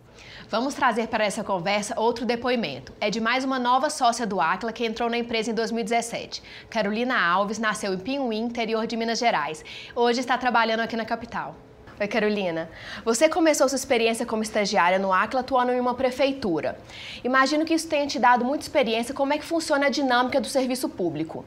Vamos 0.49 0.73
trazer 0.73 1.07
para 1.07 1.23
essa 1.23 1.43
conversa 1.43 1.99
outro 1.99 2.25
depoimento. 2.25 2.91
É 2.99 3.09
de 3.09 3.21
mais 3.21 3.43
uma 3.45 3.57
nova 3.57 3.89
sócia 3.89 4.27
do 4.27 4.41
Acla 4.41 4.73
que 4.73 4.85
entrou 4.85 5.09
na 5.09 5.17
empresa 5.17 5.51
em 5.51 5.53
2017. 5.53 6.43
Carolina 6.69 7.17
Alves 7.19 7.59
nasceu 7.59 7.93
em 7.93 7.99
Pinhuim, 7.99 8.43
interior 8.43 8.85
de 8.85 8.97
Minas 8.97 9.19
Gerais. 9.19 9.63
Hoje 9.95 10.19
está 10.19 10.37
trabalhando 10.37 10.81
aqui 10.81 10.97
na 10.97 11.05
capital. 11.05 11.55
Oi, 11.99 12.07
Carolina. 12.07 12.69
Você 13.05 13.29
começou 13.29 13.69
sua 13.69 13.75
experiência 13.75 14.25
como 14.25 14.43
estagiária 14.43 14.99
no 14.99 15.13
Acla 15.13 15.41
atuando 15.41 15.71
em 15.71 15.79
uma 15.79 15.93
prefeitura. 15.93 16.77
Imagino 17.23 17.63
que 17.63 17.73
isso 17.73 17.87
tenha 17.87 18.07
te 18.07 18.19
dado 18.19 18.43
muita 18.43 18.65
experiência 18.65 19.13
como 19.13 19.33
é 19.33 19.37
que 19.37 19.45
funciona 19.45 19.85
a 19.85 19.89
dinâmica 19.89 20.41
do 20.41 20.47
serviço 20.47 20.89
público. 20.89 21.45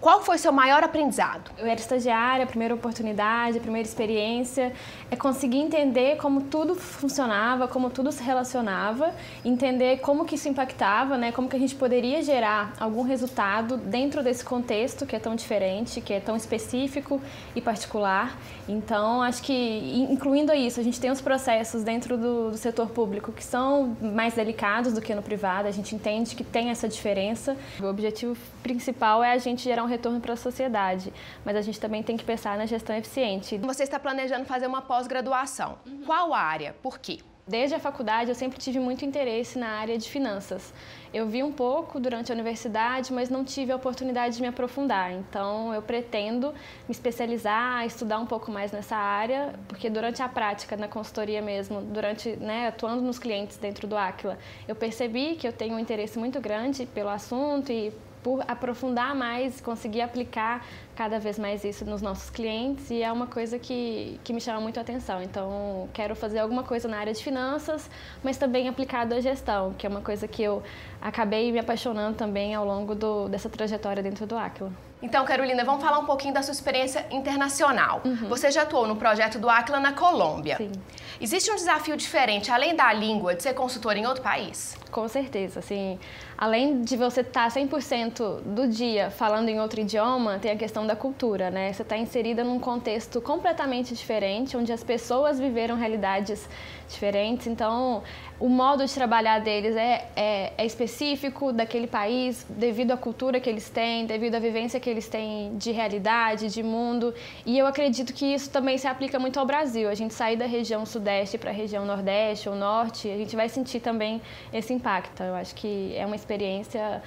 Qual 0.00 0.22
foi 0.22 0.38
seu 0.38 0.52
maior 0.52 0.82
aprendizado? 0.82 1.50
Eu 1.58 1.66
era 1.66 1.80
estagiária, 1.80 2.46
primeira 2.46 2.74
oportunidade, 2.74 3.58
primeira 3.60 3.86
experiência, 3.86 4.72
é 5.10 5.16
conseguir 5.16 5.58
entender 5.58 6.16
como 6.16 6.42
tudo 6.42 6.74
funcionava, 6.74 7.66
como 7.66 7.90
tudo 7.90 8.12
se 8.12 8.22
relacionava, 8.22 9.14
entender 9.44 9.98
como 9.98 10.24
que 10.24 10.34
isso 10.34 10.48
impactava, 10.48 11.16
né, 11.16 11.32
como 11.32 11.48
que 11.48 11.56
a 11.56 11.58
gente 11.58 11.74
poderia 11.74 12.22
gerar 12.22 12.72
algum 12.78 13.02
resultado 13.02 13.76
dentro 13.76 14.22
desse 14.22 14.44
contexto 14.44 15.06
que 15.06 15.16
é 15.16 15.18
tão 15.18 15.34
diferente, 15.34 16.00
que 16.00 16.12
é 16.12 16.20
tão 16.20 16.36
específico 16.36 17.20
e 17.54 17.60
particular. 17.60 18.38
Então, 18.68 19.22
acho 19.22 19.42
que 19.42 20.06
incluindo 20.10 20.52
isso, 20.52 20.78
a 20.78 20.82
gente 20.82 21.00
tem 21.00 21.10
os 21.10 21.20
processos 21.20 21.82
dentro 21.82 22.16
do, 22.16 22.50
do 22.50 22.56
setor 22.56 22.88
público 22.90 23.32
que 23.32 23.44
são 23.44 23.96
mais 24.00 24.34
delicados 24.34 24.92
do 24.92 25.00
que 25.00 25.14
no 25.14 25.22
privado, 25.22 25.68
a 25.68 25.70
gente 25.70 25.94
entende 25.94 26.34
que 26.34 26.44
tem 26.44 26.70
essa 26.70 26.88
diferença. 26.88 27.56
O 27.80 27.86
objetivo 27.86 28.36
principal 28.62 29.24
é 29.24 29.32
a 29.32 29.38
gente 29.38 29.62
gerar 29.64 29.77
um 29.82 29.86
retorno 29.86 30.20
para 30.20 30.34
a 30.34 30.36
sociedade, 30.36 31.12
mas 31.44 31.56
a 31.56 31.62
gente 31.62 31.78
também 31.80 32.02
tem 32.02 32.16
que 32.16 32.24
pensar 32.24 32.56
na 32.56 32.66
gestão 32.66 32.96
eficiente. 32.96 33.58
Você 33.58 33.82
está 33.82 33.98
planejando 33.98 34.44
fazer 34.44 34.66
uma 34.66 34.82
pós-graduação. 34.82 35.78
Uhum. 35.86 36.02
Qual 36.04 36.34
área? 36.34 36.74
Por 36.82 36.98
quê? 36.98 37.18
Desde 37.48 37.74
a 37.74 37.78
faculdade 37.78 38.28
eu 38.28 38.34
sempre 38.34 38.58
tive 38.58 38.78
muito 38.78 39.06
interesse 39.06 39.58
na 39.58 39.68
área 39.68 39.96
de 39.96 40.06
finanças. 40.06 40.74
Eu 41.14 41.26
vi 41.26 41.42
um 41.42 41.50
pouco 41.50 41.98
durante 41.98 42.30
a 42.30 42.34
universidade, 42.34 43.10
mas 43.10 43.30
não 43.30 43.42
tive 43.42 43.72
a 43.72 43.76
oportunidade 43.76 44.36
de 44.36 44.42
me 44.42 44.48
aprofundar. 44.48 45.10
Então 45.14 45.72
eu 45.72 45.80
pretendo 45.80 46.48
me 46.86 46.90
especializar, 46.90 47.86
estudar 47.86 48.18
um 48.18 48.26
pouco 48.26 48.52
mais 48.52 48.70
nessa 48.70 48.96
área, 48.96 49.54
porque 49.66 49.88
durante 49.88 50.22
a 50.22 50.28
prática 50.28 50.76
na 50.76 50.88
consultoria 50.88 51.40
mesmo, 51.40 51.80
durante 51.80 52.36
né, 52.36 52.68
atuando 52.68 53.00
nos 53.00 53.18
clientes 53.18 53.56
dentro 53.56 53.86
do 53.86 53.96
Aquila, 53.96 54.36
eu 54.68 54.76
percebi 54.76 55.34
que 55.34 55.48
eu 55.48 55.52
tenho 55.52 55.74
um 55.74 55.78
interesse 55.78 56.18
muito 56.18 56.38
grande 56.42 56.84
pelo 56.84 57.08
assunto 57.08 57.72
e 57.72 57.90
por 58.22 58.42
aprofundar 58.48 59.14
mais, 59.14 59.60
conseguir 59.60 60.00
aplicar 60.00 60.64
cada 60.96 61.18
vez 61.18 61.38
mais 61.38 61.64
isso 61.64 61.84
nos 61.84 62.02
nossos 62.02 62.30
clientes 62.30 62.90
e 62.90 63.02
é 63.02 63.12
uma 63.12 63.26
coisa 63.26 63.58
que, 63.58 64.18
que 64.24 64.32
me 64.32 64.40
chama 64.40 64.60
muito 64.60 64.78
a 64.78 64.82
atenção. 64.82 65.22
Então, 65.22 65.88
quero 65.92 66.16
fazer 66.16 66.38
alguma 66.38 66.62
coisa 66.62 66.88
na 66.88 66.98
área 66.98 67.12
de 67.12 67.22
finanças, 67.22 67.90
mas 68.22 68.36
também 68.36 68.68
aplicado 68.68 69.14
à 69.14 69.20
gestão, 69.20 69.74
que 69.74 69.86
é 69.86 69.90
uma 69.90 70.02
coisa 70.02 70.26
que 70.26 70.42
eu 70.42 70.62
acabei 71.00 71.52
me 71.52 71.58
apaixonando 71.58 72.16
também 72.16 72.54
ao 72.54 72.64
longo 72.64 72.94
do, 72.94 73.28
dessa 73.28 73.48
trajetória 73.48 74.02
dentro 74.02 74.26
do 74.26 74.36
Aquila. 74.36 74.87
Então, 75.00 75.24
Carolina, 75.24 75.64
vamos 75.64 75.82
falar 75.82 75.98
um 75.98 76.06
pouquinho 76.06 76.34
da 76.34 76.42
sua 76.42 76.52
experiência 76.52 77.06
internacional. 77.10 78.02
Uhum. 78.04 78.28
Você 78.28 78.50
já 78.50 78.62
atuou 78.62 78.86
no 78.86 78.96
projeto 78.96 79.38
do 79.38 79.48
Aquila 79.48 79.78
na 79.78 79.92
Colômbia. 79.92 80.56
Sim. 80.56 80.72
Existe 81.20 81.50
um 81.50 81.54
desafio 81.54 81.96
diferente, 81.96 82.50
além 82.50 82.74
da 82.74 82.92
língua, 82.92 83.34
de 83.34 83.42
ser 83.42 83.54
consultor 83.54 83.96
em 83.96 84.06
outro 84.06 84.22
país? 84.22 84.76
Com 84.90 85.06
certeza, 85.06 85.60
assim, 85.60 85.98
além 86.36 86.82
de 86.82 86.96
você 86.96 87.20
estar 87.20 87.48
100% 87.48 88.40
do 88.42 88.66
dia 88.68 89.10
falando 89.10 89.48
em 89.48 89.60
outro 89.60 89.80
idioma, 89.80 90.38
tem 90.38 90.50
a 90.50 90.56
questão 90.56 90.86
da 90.86 90.96
cultura, 90.96 91.50
né? 91.50 91.72
Você 91.72 91.82
está 91.82 91.96
inserida 91.96 92.42
num 92.42 92.58
contexto 92.58 93.20
completamente 93.20 93.94
diferente, 93.94 94.56
onde 94.56 94.72
as 94.72 94.82
pessoas 94.82 95.38
viveram 95.38 95.76
realidades 95.76 96.48
diferentes, 96.88 97.46
então 97.46 98.02
o 98.40 98.48
modo 98.48 98.86
de 98.86 98.94
trabalhar 98.94 99.40
deles 99.40 99.76
é, 99.76 100.06
é, 100.14 100.52
é, 100.56 100.64
específico 100.64 101.52
daquele 101.52 101.86
país, 101.86 102.46
devido 102.48 102.92
à 102.92 102.96
cultura 102.96 103.40
que 103.40 103.50
eles 103.50 103.68
têm, 103.68 104.06
devido 104.06 104.36
à 104.36 104.38
vivência 104.38 104.78
que 104.78 104.87
eles 104.88 105.08
têm 105.08 105.56
de 105.56 105.70
realidade, 105.70 106.48
de 106.48 106.62
mundo. 106.62 107.14
E 107.44 107.58
eu 107.58 107.66
acredito 107.66 108.12
que 108.12 108.26
isso 108.26 108.50
também 108.50 108.76
se 108.78 108.86
aplica 108.86 109.18
muito 109.18 109.38
ao 109.38 109.46
Brasil. 109.46 109.88
A 109.88 109.94
gente 109.94 110.14
sair 110.14 110.36
da 110.36 110.46
região 110.46 110.84
sudeste 110.84 111.38
para 111.38 111.50
a 111.50 111.52
região 111.52 111.84
nordeste 111.84 112.48
ou 112.48 112.54
norte, 112.54 113.08
a 113.10 113.16
gente 113.16 113.34
vai 113.36 113.48
sentir 113.48 113.80
também 113.80 114.20
esse 114.52 114.72
impacto. 114.72 115.22
Eu 115.22 115.34
acho 115.34 115.54
que 115.54 115.94
é 115.96 116.04
uma 116.06 116.16
experiência 116.16 117.02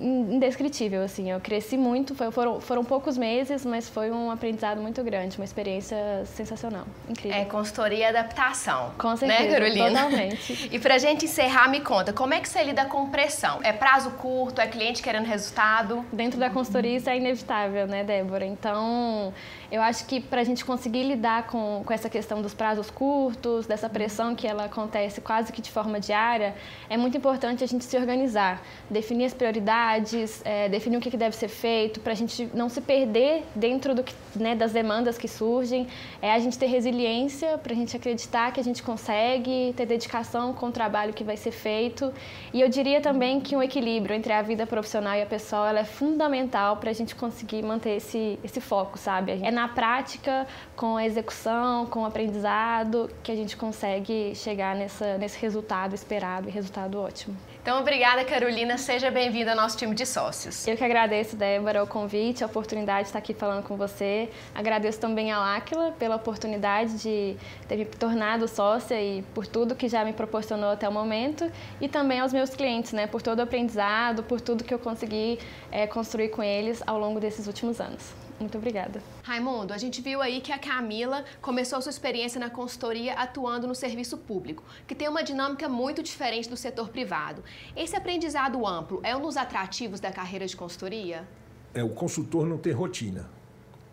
indescritível, 0.00 1.02
assim. 1.02 1.30
Eu 1.30 1.40
cresci 1.40 1.76
muito, 1.76 2.14
foram, 2.32 2.60
foram 2.60 2.84
poucos 2.84 3.16
meses, 3.16 3.64
mas 3.64 3.88
foi 3.88 4.10
um 4.10 4.30
aprendizado 4.30 4.80
muito 4.80 5.02
grande, 5.02 5.38
uma 5.38 5.44
experiência 5.44 5.96
sensacional, 6.26 6.84
incrível. 7.08 7.38
É 7.38 7.44
consultoria 7.44 7.98
e 7.98 8.04
adaptação. 8.04 8.92
Com 8.98 9.10
né, 9.10 9.16
certeza, 9.16 9.42
né, 9.42 9.50
Carolina? 9.50 9.88
totalmente. 9.90 10.68
e 10.72 10.78
pra 10.78 10.98
gente 10.98 11.26
encerrar, 11.26 11.68
me 11.68 11.80
conta, 11.80 12.12
como 12.12 12.34
é 12.34 12.40
que 12.40 12.48
você 12.48 12.62
lida 12.62 12.84
com 12.86 13.08
pressão? 13.08 13.60
É 13.62 13.72
prazo 13.72 14.10
curto? 14.12 14.60
É 14.60 14.66
cliente 14.66 15.02
querendo 15.02 15.26
resultado? 15.26 16.04
Dentro 16.12 16.38
da 16.38 16.50
consultoria 16.50 16.96
isso 16.96 17.08
é 17.08 17.16
inevitável, 17.16 17.86
né, 17.86 18.04
Débora? 18.04 18.44
Então, 18.44 19.32
eu 19.74 19.82
acho 19.82 20.06
que 20.06 20.20
para 20.20 20.40
a 20.40 20.44
gente 20.44 20.64
conseguir 20.64 21.02
lidar 21.02 21.48
com, 21.48 21.82
com 21.84 21.92
essa 21.92 22.08
questão 22.08 22.40
dos 22.40 22.54
prazos 22.54 22.90
curtos, 22.92 23.66
dessa 23.66 23.88
pressão 23.88 24.32
que 24.32 24.46
ela 24.46 24.66
acontece 24.66 25.20
quase 25.20 25.52
que 25.52 25.60
de 25.60 25.68
forma 25.68 25.98
diária, 25.98 26.54
é 26.88 26.96
muito 26.96 27.16
importante 27.16 27.64
a 27.64 27.66
gente 27.66 27.84
se 27.84 27.96
organizar, 27.96 28.62
definir 28.88 29.24
as 29.24 29.34
prioridades, 29.34 30.40
é, 30.44 30.68
definir 30.68 30.98
o 30.98 31.00
que, 31.00 31.10
que 31.10 31.16
deve 31.16 31.34
ser 31.34 31.48
feito, 31.48 31.98
para 31.98 32.12
a 32.12 32.14
gente 32.14 32.48
não 32.54 32.68
se 32.68 32.80
perder 32.80 33.42
dentro 33.52 33.96
do 33.96 34.04
que, 34.04 34.14
né, 34.36 34.54
das 34.54 34.70
demandas 34.70 35.18
que 35.18 35.26
surgem, 35.26 35.88
é 36.22 36.32
a 36.32 36.38
gente 36.38 36.56
ter 36.56 36.66
resiliência, 36.66 37.58
para 37.58 37.72
a 37.72 37.76
gente 37.76 37.96
acreditar 37.96 38.52
que 38.52 38.60
a 38.60 38.64
gente 38.64 38.80
consegue, 38.80 39.74
ter 39.76 39.86
dedicação 39.86 40.52
com 40.52 40.66
o 40.66 40.72
trabalho 40.72 41.12
que 41.12 41.24
vai 41.24 41.36
ser 41.36 41.50
feito. 41.50 42.12
E 42.52 42.60
eu 42.60 42.68
diria 42.68 43.00
também 43.00 43.40
que 43.40 43.56
um 43.56 43.62
equilíbrio 43.62 44.14
entre 44.14 44.32
a 44.32 44.40
vida 44.40 44.68
profissional 44.68 45.16
e 45.16 45.22
a 45.22 45.26
pessoal 45.26 45.66
é 45.66 45.84
fundamental 45.84 46.76
para 46.76 46.90
a 46.90 46.94
gente 46.94 47.16
conseguir 47.16 47.64
manter 47.64 47.96
esse, 47.96 48.38
esse 48.44 48.60
foco, 48.60 48.96
sabe? 48.96 49.40
É 49.42 49.50
na 49.50 49.63
prática, 49.68 50.46
com 50.76 50.96
a 50.96 51.04
execução, 51.04 51.86
com 51.86 52.02
o 52.02 52.04
aprendizado, 52.04 53.10
que 53.22 53.30
a 53.30 53.36
gente 53.36 53.56
consegue 53.56 54.34
chegar 54.34 54.74
nessa, 54.74 55.18
nesse 55.18 55.38
resultado 55.40 55.94
esperado 55.94 56.48
e 56.48 56.52
resultado 56.52 57.00
ótimo. 57.00 57.36
Então, 57.64 57.80
obrigada, 57.80 58.22
Carolina. 58.26 58.76
Seja 58.76 59.10
bem-vinda 59.10 59.52
ao 59.52 59.56
nosso 59.56 59.78
time 59.78 59.94
de 59.94 60.04
sócios. 60.04 60.68
Eu 60.68 60.76
que 60.76 60.84
agradeço, 60.84 61.34
Débora, 61.34 61.82
o 61.82 61.86
convite, 61.86 62.44
a 62.44 62.46
oportunidade 62.46 63.04
de 63.04 63.06
estar 63.06 63.20
aqui 63.20 63.32
falando 63.32 63.64
com 63.64 63.74
você. 63.74 64.28
Agradeço 64.54 65.00
também 65.00 65.32
ao 65.32 65.42
Aquila 65.42 65.92
pela 65.92 66.16
oportunidade 66.16 66.98
de 66.98 67.36
ter 67.66 67.76
me 67.76 67.86
tornado 67.86 68.46
sócia 68.46 69.00
e 69.00 69.22
por 69.34 69.46
tudo 69.46 69.74
que 69.74 69.88
já 69.88 70.04
me 70.04 70.12
proporcionou 70.12 70.72
até 70.72 70.86
o 70.86 70.92
momento. 70.92 71.50
E 71.80 71.88
também 71.88 72.20
aos 72.20 72.34
meus 72.34 72.50
clientes, 72.50 72.92
né, 72.92 73.06
por 73.06 73.22
todo 73.22 73.38
o 73.38 73.42
aprendizado, 73.42 74.22
por 74.22 74.42
tudo 74.42 74.62
que 74.62 74.74
eu 74.74 74.78
consegui 74.78 75.38
é, 75.72 75.86
construir 75.86 76.28
com 76.28 76.42
eles 76.42 76.82
ao 76.86 76.98
longo 76.98 77.18
desses 77.18 77.46
últimos 77.46 77.80
anos. 77.80 78.23
Muito 78.44 78.58
obrigada. 78.58 79.02
Raimundo, 79.22 79.72
a 79.72 79.78
gente 79.78 80.02
viu 80.02 80.20
aí 80.20 80.38
que 80.38 80.52
a 80.52 80.58
Camila 80.58 81.24
começou 81.40 81.80
sua 81.80 81.88
experiência 81.88 82.38
na 82.38 82.50
consultoria 82.50 83.14
atuando 83.14 83.66
no 83.66 83.74
serviço 83.74 84.18
público, 84.18 84.62
que 84.86 84.94
tem 84.94 85.08
uma 85.08 85.24
dinâmica 85.24 85.66
muito 85.66 86.02
diferente 86.02 86.46
do 86.46 86.54
setor 86.54 86.90
privado. 86.90 87.42
Esse 87.74 87.96
aprendizado 87.96 88.66
amplo 88.66 89.00
é 89.02 89.16
um 89.16 89.22
dos 89.22 89.38
atrativos 89.38 89.98
da 89.98 90.12
carreira 90.12 90.46
de 90.46 90.54
consultoria? 90.54 91.26
É, 91.72 91.82
o 91.82 91.88
consultor 91.88 92.46
não 92.46 92.58
tem 92.58 92.74
rotina. 92.74 93.30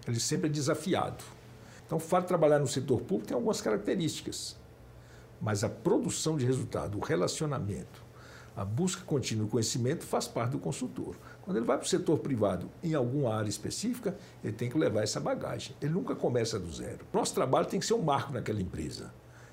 Ele 0.06 0.20
sempre 0.20 0.50
é 0.50 0.52
desafiado. 0.52 1.24
Então, 1.86 1.98
o 1.98 2.02
fato 2.02 2.24
de 2.24 2.28
trabalhar 2.28 2.60
no 2.60 2.68
setor 2.68 3.00
público 3.00 3.28
tem 3.28 3.36
algumas 3.36 3.62
características. 3.62 4.58
Mas 5.40 5.64
a 5.64 5.70
produção 5.70 6.36
de 6.36 6.46
resultado, 6.46 6.98
o 6.98 7.02
relacionamento, 7.02 8.04
a 8.54 8.66
busca 8.66 9.02
contínua 9.06 9.46
do 9.46 9.50
conhecimento 9.50 10.04
faz 10.04 10.28
parte 10.28 10.52
do 10.52 10.60
consultor. 10.60 11.16
Quando 11.44 11.58
ele 11.58 11.66
vai 11.66 11.78
para 11.78 11.86
o 11.86 11.90
setor 11.90 12.20
privado 12.20 12.70
em 12.84 12.94
alguma 12.94 13.34
área 13.34 13.50
específica, 13.50 14.16
ele 14.44 14.54
tem 14.54 14.70
que 14.70 14.78
levar 14.78 15.02
essa 15.02 15.20
bagagem. 15.20 15.76
Ele 15.82 15.92
nunca 15.92 16.16
começa 16.16 16.60
do 16.60 16.72
zero. 16.72 17.06
Nosso 17.12 17.34
trabalho 17.34 17.66
tem 17.66 17.80
que 17.80 17.86
ser 17.86 17.96
um 17.96 18.02
marco 18.02 18.32
naquela 18.32 18.62
empresa. 18.62 19.12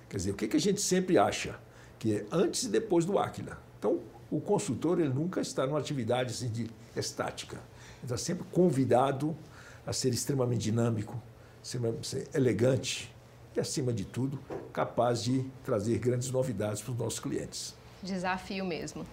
Quer 0.09 0.19
dizer, 0.19 0.31
o 0.33 0.35
que, 0.35 0.49
que 0.49 0.57
a 0.57 0.61
gente 0.61 0.81
sempre 0.81 1.19
acha? 1.19 1.59
Que 1.99 2.17
é 2.17 2.27
antes 2.31 2.65
e 2.65 2.69
depois 2.69 3.05
do 3.05 3.19
Aquila. 3.19 3.59
Então, 3.79 4.01
o 4.31 4.41
consultor 4.41 5.01
ele 5.01 5.09
nunca 5.09 5.41
está 5.41 5.67
numa 5.67 5.79
atividade 5.79 6.31
assim, 6.33 6.51
de 6.51 6.71
estática. 6.95 7.57
Ele 7.57 8.05
está 8.05 8.17
sempre 8.17 8.45
convidado 8.53 9.37
a 9.87 9.93
ser 9.93 10.13
extremamente 10.13 10.61
dinâmico, 10.61 11.21
ser 11.63 12.29
elegante 12.35 13.15
e, 13.57 13.61
acima 13.61 13.93
de 13.93 14.05
tudo, 14.05 14.39
capaz 14.73 15.23
de 15.23 15.45
trazer 15.65 15.99
grandes 15.99 16.31
novidades 16.31 16.83
para 16.83 16.93
os 16.93 16.99
nossos 16.99 17.19
clientes. 17.19 17.75
Desafio 18.03 18.65
mesmo. 18.65 19.07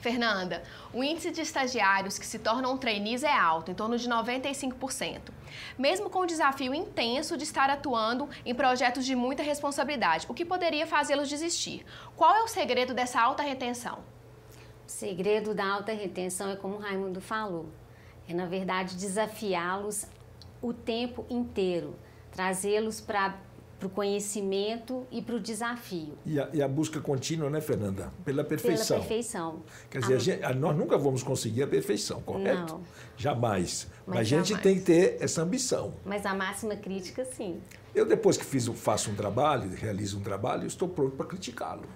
Fernanda, 0.00 0.62
o 0.94 1.04
índice 1.04 1.30
de 1.30 1.42
estagiários 1.42 2.18
que 2.18 2.26
se 2.26 2.38
tornam 2.38 2.78
trainees 2.78 3.22
é 3.22 3.32
alto, 3.32 3.70
em 3.70 3.74
torno 3.74 3.98
de 3.98 4.08
95%. 4.08 5.30
Mesmo 5.78 6.08
com 6.08 6.20
o 6.20 6.26
desafio 6.26 6.74
intenso 6.74 7.36
de 7.36 7.44
estar 7.44 7.68
atuando 7.68 8.28
em 8.44 8.54
projetos 8.54 9.04
de 9.04 9.14
muita 9.14 9.42
responsabilidade, 9.42 10.26
o 10.28 10.34
que 10.34 10.44
poderia 10.44 10.86
fazê-los 10.86 11.28
desistir? 11.28 11.84
Qual 12.16 12.34
é 12.34 12.42
o 12.42 12.48
segredo 12.48 12.94
dessa 12.94 13.20
alta 13.20 13.42
retenção? 13.42 13.98
O 14.86 14.90
segredo 14.90 15.54
da 15.54 15.66
alta 15.66 15.92
retenção 15.92 16.48
é 16.50 16.56
como 16.56 16.76
o 16.76 16.80
Raimundo 16.80 17.20
falou. 17.20 17.68
É, 18.26 18.32
na 18.32 18.46
verdade, 18.46 18.96
desafiá-los 18.96 20.06
o 20.62 20.72
tempo 20.72 21.26
inteiro, 21.28 21.94
trazê-los 22.32 23.00
para 23.00 23.34
para 23.80 23.86
o 23.86 23.90
conhecimento 23.90 25.06
e 25.10 25.22
para 25.22 25.36
o 25.36 25.40
desafio. 25.40 26.12
E 26.26 26.38
a, 26.38 26.50
e 26.52 26.62
a, 26.62 26.68
busca 26.68 27.00
contínua, 27.00 27.48
né, 27.48 27.62
Fernanda? 27.62 28.12
Pela 28.24 28.44
perfeição. 28.44 28.98
Pela 28.98 29.08
perfeição. 29.08 29.62
Quer 29.90 30.00
dizer, 30.00 30.14
a... 30.14 30.18
Gente, 30.18 30.54
nós 30.54 30.76
nunca 30.76 30.98
vamos 30.98 31.22
conseguir 31.22 31.62
a 31.62 31.66
perfeição, 31.66 32.20
correto? 32.20 32.74
Não. 32.74 32.82
Jamais. 33.16 33.88
Mas, 34.06 34.16
Mas 34.16 34.18
a 34.18 34.22
gente 34.22 34.48
jamais. 34.50 34.62
tem 34.62 34.74
que 34.78 34.82
ter 34.82 35.16
essa 35.18 35.42
ambição. 35.42 35.94
Mas 36.04 36.26
a 36.26 36.34
máxima 36.34 36.76
crítica, 36.76 37.24
sim. 37.24 37.58
Eu, 37.94 38.04
depois 38.04 38.36
que 38.36 38.44
fiz, 38.44 38.66
faço 38.68 39.10
um 39.10 39.14
trabalho, 39.14 39.70
realizo 39.74 40.18
um 40.18 40.22
trabalho, 40.22 40.66
estou 40.66 40.86
pronto 40.86 41.16
para 41.16 41.26
criticá-lo. 41.26 41.88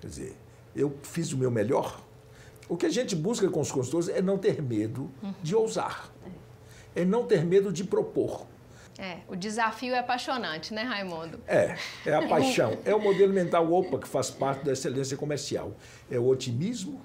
Quer 0.00 0.08
dizer, 0.08 0.36
eu 0.74 0.94
fiz 1.02 1.32
o 1.32 1.38
meu 1.38 1.50
melhor. 1.50 2.02
O 2.68 2.76
que 2.76 2.86
a 2.86 2.90
gente 2.90 3.14
busca 3.14 3.48
com 3.48 3.60
os 3.60 3.70
consultores 3.70 4.08
é 4.08 4.20
não 4.20 4.36
ter 4.36 4.60
medo 4.60 5.08
de 5.42 5.54
ousar. 5.54 6.12
É 6.94 7.04
não 7.04 7.24
ter 7.24 7.44
medo 7.44 7.72
de 7.72 7.84
propor. 7.84 8.46
É, 8.98 9.18
o 9.28 9.36
desafio 9.36 9.94
é 9.94 9.98
apaixonante, 10.00 10.74
né, 10.74 10.82
Raimundo? 10.82 11.38
É, 11.46 11.76
é 12.04 12.12
a 12.12 12.26
paixão. 12.26 12.76
É 12.84 12.92
o 12.92 13.00
modelo 13.00 13.32
mental 13.32 13.72
OPA 13.72 14.00
que 14.00 14.08
faz 14.08 14.28
parte 14.28 14.64
da 14.64 14.72
excelência 14.72 15.16
comercial. 15.16 15.72
É 16.10 16.18
o 16.18 16.26
otimismo, 16.26 17.00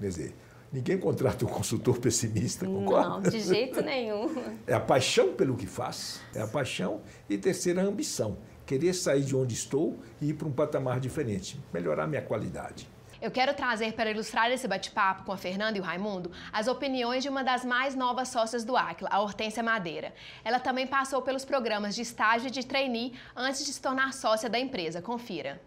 quer 0.00 0.06
dizer, 0.06 0.36
ninguém 0.72 0.96
contrata 0.96 1.44
um 1.44 1.48
consultor 1.48 1.98
pessimista, 1.98 2.64
concorda? 2.64 3.08
Não, 3.08 3.20
de 3.20 3.40
jeito 3.40 3.82
nenhum. 3.82 4.32
É 4.64 4.74
a 4.74 4.80
paixão 4.80 5.32
pelo 5.34 5.56
que 5.56 5.66
faz, 5.66 6.20
é 6.32 6.40
a 6.40 6.46
paixão 6.46 7.00
e 7.28 7.36
terceira 7.36 7.82
a 7.82 7.84
ambição, 7.84 8.38
querer 8.64 8.94
sair 8.94 9.24
de 9.24 9.34
onde 9.34 9.54
estou 9.54 9.98
e 10.20 10.28
ir 10.28 10.34
para 10.34 10.46
um 10.46 10.52
patamar 10.52 11.00
diferente, 11.00 11.60
melhorar 11.74 12.06
minha 12.06 12.22
qualidade. 12.22 12.88
Eu 13.20 13.32
quero 13.32 13.52
trazer 13.52 13.94
para 13.94 14.12
ilustrar 14.12 14.48
esse 14.52 14.68
bate-papo 14.68 15.24
com 15.24 15.32
a 15.32 15.36
Fernanda 15.36 15.76
e 15.76 15.80
o 15.80 15.84
Raimundo 15.84 16.30
as 16.52 16.68
opiniões 16.68 17.24
de 17.24 17.28
uma 17.28 17.42
das 17.42 17.64
mais 17.64 17.96
novas 17.96 18.28
sócias 18.28 18.64
do 18.64 18.76
Aquila, 18.76 19.10
a 19.10 19.20
Hortência 19.20 19.60
Madeira. 19.60 20.14
Ela 20.44 20.60
também 20.60 20.86
passou 20.86 21.20
pelos 21.20 21.44
programas 21.44 21.96
de 21.96 22.02
estágio 22.02 22.46
e 22.46 22.50
de 22.50 22.64
trainee 22.64 23.12
antes 23.34 23.66
de 23.66 23.72
se 23.72 23.82
tornar 23.82 24.14
sócia 24.14 24.48
da 24.48 24.56
empresa. 24.56 25.02
Confira. 25.02 25.60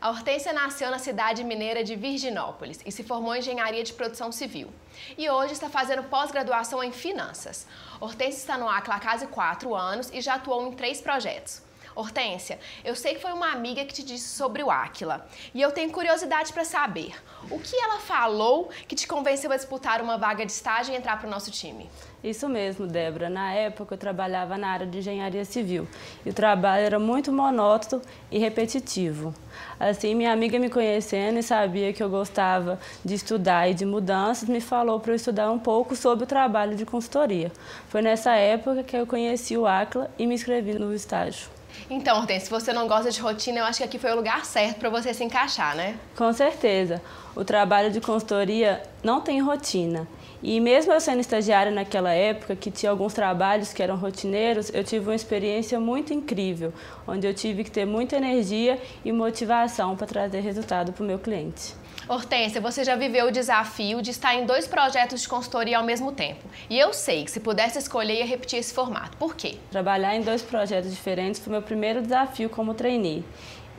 A 0.00 0.10
Hortência 0.10 0.52
nasceu 0.52 0.90
na 0.90 0.98
cidade 0.98 1.44
mineira 1.44 1.84
de 1.84 1.94
Virginópolis 1.94 2.80
e 2.84 2.90
se 2.90 3.04
formou 3.04 3.36
em 3.36 3.38
engenharia 3.38 3.84
de 3.84 3.92
produção 3.92 4.32
civil. 4.32 4.68
E 5.16 5.30
hoje 5.30 5.52
está 5.52 5.70
fazendo 5.70 6.02
pós-graduação 6.02 6.82
em 6.82 6.90
finanças. 6.90 7.68
Hortência 8.00 8.40
está 8.40 8.58
no 8.58 8.68
Aquila 8.68 8.96
há 8.96 9.00
quase 9.00 9.28
quatro 9.28 9.76
anos 9.76 10.10
e 10.12 10.20
já 10.20 10.34
atuou 10.34 10.66
em 10.66 10.72
três 10.72 11.00
projetos. 11.00 11.65
Hortência, 11.96 12.58
eu 12.84 12.94
sei 12.94 13.14
que 13.14 13.22
foi 13.22 13.32
uma 13.32 13.50
amiga 13.50 13.82
que 13.86 13.94
te 13.94 14.02
disse 14.02 14.28
sobre 14.28 14.62
o 14.62 14.70
Áquila 14.70 15.26
e 15.54 15.62
eu 15.62 15.72
tenho 15.72 15.90
curiosidade 15.90 16.52
para 16.52 16.62
saber 16.62 17.14
o 17.50 17.58
que 17.58 17.74
ela 17.74 18.00
falou 18.00 18.68
que 18.86 18.94
te 18.94 19.08
convenceu 19.08 19.50
a 19.50 19.56
disputar 19.56 20.02
uma 20.02 20.18
vaga 20.18 20.44
de 20.44 20.52
estágio 20.52 20.92
e 20.92 20.96
entrar 20.96 21.18
para 21.18 21.26
o 21.26 21.30
nosso 21.30 21.50
time. 21.50 21.88
Isso 22.22 22.50
mesmo, 22.50 22.86
Débora. 22.86 23.30
Na 23.30 23.52
época 23.52 23.94
eu 23.94 23.98
trabalhava 23.98 24.58
na 24.58 24.68
área 24.68 24.86
de 24.86 24.98
engenharia 24.98 25.44
civil 25.46 25.88
e 26.24 26.28
o 26.28 26.34
trabalho 26.34 26.84
era 26.84 26.98
muito 26.98 27.32
monótono 27.32 28.02
e 28.30 28.38
repetitivo. 28.38 29.32
Assim, 29.80 30.14
minha 30.14 30.32
amiga 30.32 30.58
me 30.58 30.68
conhecendo 30.68 31.38
e 31.38 31.42
sabia 31.42 31.94
que 31.94 32.02
eu 32.02 32.10
gostava 32.10 32.78
de 33.02 33.14
estudar 33.14 33.70
e 33.70 33.74
de 33.74 33.86
mudanças, 33.86 34.46
me 34.46 34.60
falou 34.60 35.00
para 35.00 35.12
eu 35.12 35.16
estudar 35.16 35.50
um 35.50 35.58
pouco 35.58 35.96
sobre 35.96 36.24
o 36.24 36.26
trabalho 36.26 36.76
de 36.76 36.84
consultoria. 36.84 37.50
Foi 37.88 38.02
nessa 38.02 38.34
época 38.34 38.82
que 38.82 38.94
eu 38.94 39.06
conheci 39.06 39.56
o 39.56 39.66
ACLA 39.66 40.10
e 40.18 40.26
me 40.26 40.34
inscrevi 40.34 40.74
no 40.74 40.92
estágio. 40.92 41.55
Então, 41.88 42.18
Hortense, 42.18 42.46
se 42.46 42.50
você 42.50 42.72
não 42.72 42.86
gosta 42.88 43.10
de 43.10 43.20
rotina, 43.20 43.60
eu 43.60 43.64
acho 43.64 43.78
que 43.78 43.84
aqui 43.84 43.98
foi 43.98 44.10
o 44.12 44.16
lugar 44.16 44.44
certo 44.44 44.78
para 44.78 44.90
você 44.90 45.12
se 45.14 45.22
encaixar, 45.24 45.76
né? 45.76 45.96
Com 46.16 46.32
certeza. 46.32 47.02
O 47.34 47.44
trabalho 47.44 47.90
de 47.90 48.00
consultoria 48.00 48.82
não 49.02 49.20
tem 49.20 49.40
rotina. 49.40 50.08
E 50.42 50.60
mesmo 50.60 50.92
eu 50.92 51.00
sendo 51.00 51.20
estagiária 51.20 51.72
naquela 51.72 52.12
época, 52.12 52.54
que 52.54 52.70
tinha 52.70 52.90
alguns 52.90 53.14
trabalhos 53.14 53.72
que 53.72 53.82
eram 53.82 53.96
rotineiros, 53.96 54.70
eu 54.72 54.84
tive 54.84 55.06
uma 55.06 55.14
experiência 55.14 55.80
muito 55.80 56.12
incrível, 56.12 56.72
onde 57.06 57.26
eu 57.26 57.34
tive 57.34 57.64
que 57.64 57.70
ter 57.70 57.84
muita 57.84 58.16
energia 58.16 58.80
e 59.04 59.12
motivação 59.12 59.96
para 59.96 60.06
trazer 60.06 60.40
resultado 60.40 60.92
para 60.92 61.02
o 61.02 61.06
meu 61.06 61.18
cliente. 61.18 61.74
Hortência, 62.08 62.60
você 62.60 62.84
já 62.84 62.94
viveu 62.94 63.26
o 63.26 63.30
desafio 63.32 64.00
de 64.00 64.12
estar 64.12 64.32
em 64.36 64.46
dois 64.46 64.68
projetos 64.68 65.22
de 65.22 65.28
consultoria 65.28 65.78
ao 65.78 65.84
mesmo 65.84 66.12
tempo. 66.12 66.44
E 66.70 66.78
eu 66.78 66.92
sei 66.92 67.24
que 67.24 67.30
se 67.32 67.40
pudesse 67.40 67.78
escolher, 67.78 68.18
ia 68.18 68.24
repetir 68.24 68.60
esse 68.60 68.72
formato. 68.72 69.16
Por 69.16 69.34
quê? 69.34 69.56
Trabalhar 69.72 70.14
em 70.14 70.20
dois 70.20 70.40
projetos 70.40 70.92
diferentes 70.92 71.40
foi 71.40 71.50
meu 71.50 71.62
primeiro 71.62 72.00
desafio 72.00 72.48
como 72.48 72.74
trainee. 72.74 73.24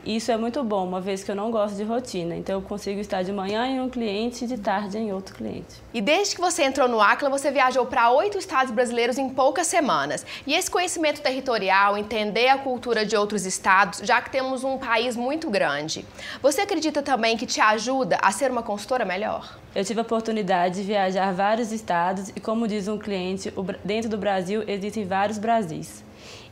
Isso 0.04 0.30
é 0.32 0.36
muito 0.36 0.62
bom, 0.64 0.86
uma 0.86 1.00
vez 1.00 1.22
que 1.22 1.30
eu 1.30 1.34
não 1.34 1.50
gosto 1.50 1.76
de 1.76 1.84
rotina. 1.84 2.34
Então 2.34 2.56
eu 2.56 2.62
consigo 2.62 3.00
estar 3.00 3.22
de 3.22 3.32
manhã 3.32 3.66
em 3.66 3.80
um 3.80 3.88
cliente 3.88 4.44
e 4.44 4.48
de 4.48 4.56
tarde 4.56 4.96
em 4.96 5.12
outro 5.12 5.34
cliente. 5.34 5.82
E 5.92 6.00
desde 6.00 6.34
que 6.34 6.40
você 6.40 6.62
entrou 6.62 6.88
no 6.88 7.00
Acla, 7.00 7.28
você 7.28 7.50
viajou 7.50 7.84
para 7.86 8.10
oito 8.12 8.38
estados 8.38 8.72
brasileiros 8.72 9.18
em 9.18 9.28
poucas 9.28 9.66
semanas. 9.66 10.24
E 10.46 10.54
esse 10.54 10.70
conhecimento 10.70 11.20
territorial, 11.20 11.96
entender 11.98 12.48
a 12.48 12.58
cultura 12.58 13.04
de 13.04 13.16
outros 13.16 13.44
estados, 13.44 14.00
já 14.02 14.22
que 14.22 14.30
temos 14.30 14.64
um 14.64 14.78
país 14.78 15.16
muito 15.16 15.50
grande. 15.50 16.04
Você 16.40 16.62
acredita 16.62 17.02
também 17.02 17.36
que 17.36 17.46
te 17.46 17.60
ajuda 17.60 18.18
a 18.22 18.30
ser 18.32 18.50
uma 18.50 18.62
consultora 18.62 19.04
melhor? 19.04 19.58
Eu 19.74 19.84
tive 19.84 20.00
a 20.00 20.02
oportunidade 20.02 20.76
de 20.76 20.82
viajar 20.82 21.32
vários 21.34 21.70
estados 21.70 22.30
e, 22.30 22.40
como 22.40 22.66
diz 22.66 22.88
um 22.88 22.98
cliente, 22.98 23.52
dentro 23.84 24.08
do 24.08 24.16
Brasil 24.16 24.64
existem 24.66 25.04
vários 25.04 25.38
Brasis. 25.38 26.07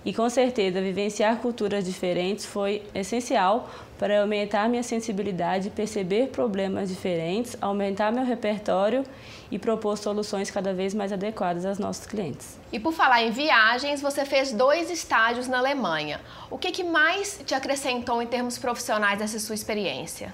E 0.07 0.15
com 0.15 0.31
certeza, 0.31 0.81
vivenciar 0.81 1.39
culturas 1.39 1.85
diferentes 1.85 2.47
foi 2.47 2.81
essencial 2.95 3.69
para 3.99 4.21
aumentar 4.21 4.69
minha 4.69 4.85
sensibilidade, 4.85 5.69
perceber 5.69 6.29
problemas 6.29 6.91
diferentes, 6.91 7.57
aumentar 7.61 8.13
meu 8.13 8.25
repertório 8.25 9.03
e 9.51 9.59
propor 9.59 9.99
soluções 9.99 10.49
cada 10.49 10.73
vez 10.73 10.95
mais 10.95 11.13
adequadas 11.13 11.67
aos 11.67 11.81
nossos 11.81 12.07
clientes. 12.07 12.57
E 12.73 12.79
por 12.79 12.93
falar 12.93 13.25
em 13.25 13.33
viagens, 13.33 14.01
você 14.01 14.25
fez 14.25 14.53
dois 14.53 14.93
estágios 14.93 15.49
na 15.49 15.59
Alemanha. 15.59 16.21
O 16.49 16.57
que, 16.57 16.71
que 16.71 16.85
mais 16.85 17.41
te 17.45 17.57
acrescentou 17.57 18.23
em 18.23 18.29
termos 18.29 18.59
profissionais 18.59 19.19
nessa 19.19 19.41
sua 19.41 19.57
experiência? 19.57 20.33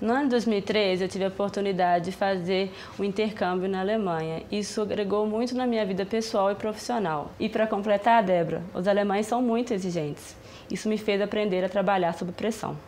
No 0.00 0.14
ano 0.14 0.24
de 0.24 0.30
2013, 0.30 1.04
eu 1.04 1.08
tive 1.08 1.24
a 1.26 1.28
oportunidade 1.28 2.06
de 2.06 2.12
fazer 2.12 2.72
o 2.98 3.02
um 3.02 3.04
intercâmbio 3.04 3.68
na 3.68 3.80
Alemanha. 3.80 4.42
Isso 4.50 4.80
agregou 4.80 5.26
muito 5.26 5.54
na 5.54 5.66
minha 5.66 5.84
vida 5.84 6.06
pessoal 6.06 6.50
e 6.50 6.54
profissional. 6.54 7.30
E 7.38 7.50
para 7.50 7.66
completar, 7.66 8.22
Débora, 8.22 8.62
os 8.72 8.88
alemães 8.88 9.26
são 9.26 9.42
muito 9.42 9.74
exigentes. 9.74 10.34
Isso 10.70 10.88
me 10.88 10.96
fez 10.96 11.20
aprender 11.20 11.62
a 11.62 11.68
trabalhar 11.68 12.14
sob 12.14 12.32
pressão. 12.32 12.78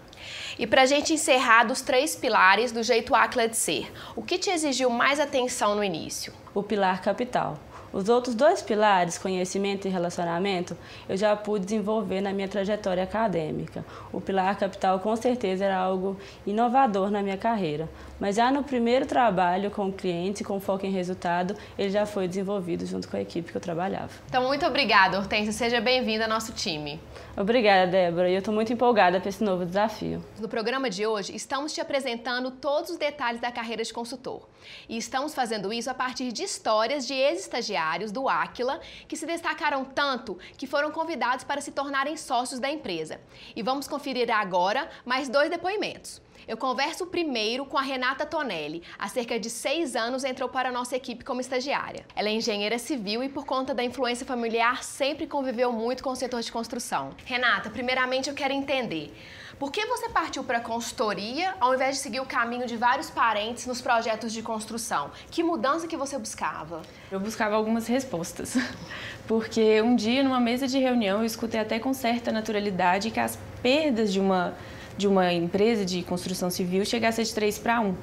E 0.58 0.66
para 0.66 0.82
a 0.82 0.86
gente 0.86 1.12
encerrar 1.12 1.64
dos 1.64 1.82
três 1.82 2.16
pilares 2.16 2.72
do 2.72 2.82
jeito 2.82 3.14
ACLA 3.14 3.46
de 3.46 3.58
ser, 3.58 3.92
o 4.16 4.22
que 4.22 4.38
te 4.38 4.48
exigiu 4.48 4.88
mais 4.88 5.20
atenção 5.20 5.74
no 5.74 5.84
início? 5.84 6.32
O 6.54 6.62
pilar 6.62 7.02
capital. 7.02 7.58
Os 7.92 8.08
outros 8.08 8.34
dois 8.34 8.62
pilares, 8.62 9.18
conhecimento 9.18 9.86
e 9.86 9.90
relacionamento, 9.90 10.76
eu 11.08 11.16
já 11.16 11.36
pude 11.36 11.66
desenvolver 11.66 12.22
na 12.22 12.32
minha 12.32 12.48
trajetória 12.48 13.02
acadêmica. 13.02 13.84
O 14.10 14.20
pilar 14.20 14.56
capital 14.56 14.98
com 15.00 15.14
certeza 15.14 15.66
era 15.66 15.76
algo 15.76 16.16
inovador 16.46 17.10
na 17.10 17.22
minha 17.22 17.36
carreira, 17.36 17.88
mas 18.22 18.36
já 18.36 18.52
no 18.52 18.62
primeiro 18.62 19.04
trabalho 19.04 19.68
com 19.68 19.88
o 19.88 19.92
cliente, 19.92 20.44
com 20.44 20.60
foco 20.60 20.86
em 20.86 20.92
resultado, 20.92 21.56
ele 21.76 21.90
já 21.90 22.06
foi 22.06 22.28
desenvolvido 22.28 22.86
junto 22.86 23.08
com 23.08 23.16
a 23.16 23.20
equipe 23.20 23.50
que 23.50 23.56
eu 23.56 23.60
trabalhava. 23.60 24.12
Então, 24.28 24.46
muito 24.46 24.64
obrigada, 24.64 25.18
Hortência. 25.18 25.52
Seja 25.52 25.80
bem-vinda 25.80 26.26
ao 26.26 26.30
nosso 26.30 26.52
time. 26.52 27.00
Obrigada, 27.36 27.90
Débora. 27.90 28.30
E 28.30 28.34
eu 28.34 28.38
estou 28.38 28.54
muito 28.54 28.72
empolgada 28.72 29.18
para 29.18 29.28
esse 29.28 29.42
novo 29.42 29.66
desafio. 29.66 30.24
No 30.38 30.48
programa 30.48 30.88
de 30.88 31.04
hoje, 31.04 31.34
estamos 31.34 31.72
te 31.72 31.80
apresentando 31.80 32.52
todos 32.52 32.90
os 32.90 32.96
detalhes 32.96 33.40
da 33.40 33.50
carreira 33.50 33.82
de 33.82 33.92
consultor. 33.92 34.48
E 34.88 34.96
estamos 34.96 35.34
fazendo 35.34 35.72
isso 35.72 35.90
a 35.90 35.94
partir 35.94 36.30
de 36.30 36.44
histórias 36.44 37.04
de 37.04 37.14
ex-estagiários 37.14 38.12
do 38.12 38.28
Aquila 38.28 38.78
que 39.08 39.16
se 39.16 39.26
destacaram 39.26 39.84
tanto 39.84 40.38
que 40.56 40.68
foram 40.68 40.92
convidados 40.92 41.44
para 41.44 41.60
se 41.60 41.72
tornarem 41.72 42.16
sócios 42.16 42.60
da 42.60 42.70
empresa. 42.70 43.20
E 43.56 43.64
vamos 43.64 43.88
conferir 43.88 44.30
agora 44.30 44.88
mais 45.04 45.28
dois 45.28 45.50
depoimentos. 45.50 46.22
Eu 46.46 46.56
converso 46.56 47.06
primeiro 47.06 47.64
com 47.64 47.78
a 47.78 47.82
Renata 47.82 48.26
Tonelli. 48.26 48.82
Há 48.98 49.08
cerca 49.08 49.38
de 49.38 49.48
seis 49.48 49.94
anos 49.94 50.24
entrou 50.24 50.48
para 50.48 50.70
a 50.70 50.72
nossa 50.72 50.96
equipe 50.96 51.24
como 51.24 51.40
estagiária. 51.40 52.04
Ela 52.16 52.28
é 52.28 52.32
engenheira 52.32 52.78
civil 52.78 53.22
e, 53.22 53.28
por 53.28 53.44
conta 53.44 53.72
da 53.72 53.84
influência 53.84 54.26
familiar, 54.26 54.82
sempre 54.82 55.26
conviveu 55.26 55.70
muito 55.72 56.02
com 56.02 56.10
o 56.10 56.16
setor 56.16 56.40
de 56.42 56.50
construção. 56.50 57.10
Renata, 57.24 57.70
primeiramente 57.70 58.28
eu 58.28 58.34
quero 58.34 58.52
entender. 58.52 59.14
Por 59.56 59.70
que 59.70 59.86
você 59.86 60.08
partiu 60.08 60.42
para 60.42 60.58
a 60.58 60.60
consultoria 60.60 61.54
ao 61.60 61.72
invés 61.72 61.96
de 61.96 62.02
seguir 62.02 62.18
o 62.18 62.26
caminho 62.26 62.66
de 62.66 62.76
vários 62.76 63.08
parentes 63.08 63.64
nos 63.64 63.80
projetos 63.80 64.32
de 64.32 64.42
construção? 64.42 65.12
Que 65.30 65.44
mudança 65.44 65.86
que 65.86 65.96
você 65.96 66.18
buscava? 66.18 66.82
Eu 67.12 67.20
buscava 67.20 67.54
algumas 67.54 67.86
respostas. 67.86 68.56
Porque 69.28 69.80
um 69.80 69.94
dia, 69.94 70.24
numa 70.24 70.40
mesa 70.40 70.66
de 70.66 70.80
reunião, 70.80 71.20
eu 71.20 71.24
escutei 71.24 71.60
até 71.60 71.78
com 71.78 71.94
certa 71.94 72.32
naturalidade 72.32 73.12
que 73.12 73.20
as 73.20 73.38
perdas 73.62 74.12
de 74.12 74.18
uma 74.18 74.52
de 74.96 75.06
uma 75.06 75.32
empresa 75.32 75.84
de 75.84 76.02
construção 76.02 76.50
civil 76.50 76.84
chegasse 76.84 77.20
a 77.20 77.24
de 77.24 77.34
3 77.34 77.58
para 77.58 77.80
1. 77.80 77.94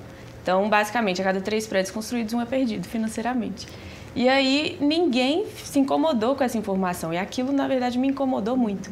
Então, 0.42 0.70
basicamente, 0.70 1.22
a 1.22 1.24
cada 1.24 1.42
três 1.42 1.68
prédios 1.68 1.92
construídos, 1.92 2.34
um 2.34 2.42
é 2.42 2.46
perdido 2.46 2.88
financeiramente. 2.88 3.68
E 4.16 4.28
aí, 4.28 4.78
ninguém 4.80 5.46
se 5.64 5.78
incomodou 5.80 6.36
com 6.36 6.44
essa 6.44 6.58
informação. 6.58 7.14
E 7.14 7.18
aquilo, 7.18 7.52
na 7.52 7.68
verdade, 7.68 8.00
me 8.00 8.08
incomodou 8.08 8.58
muito 8.58 8.90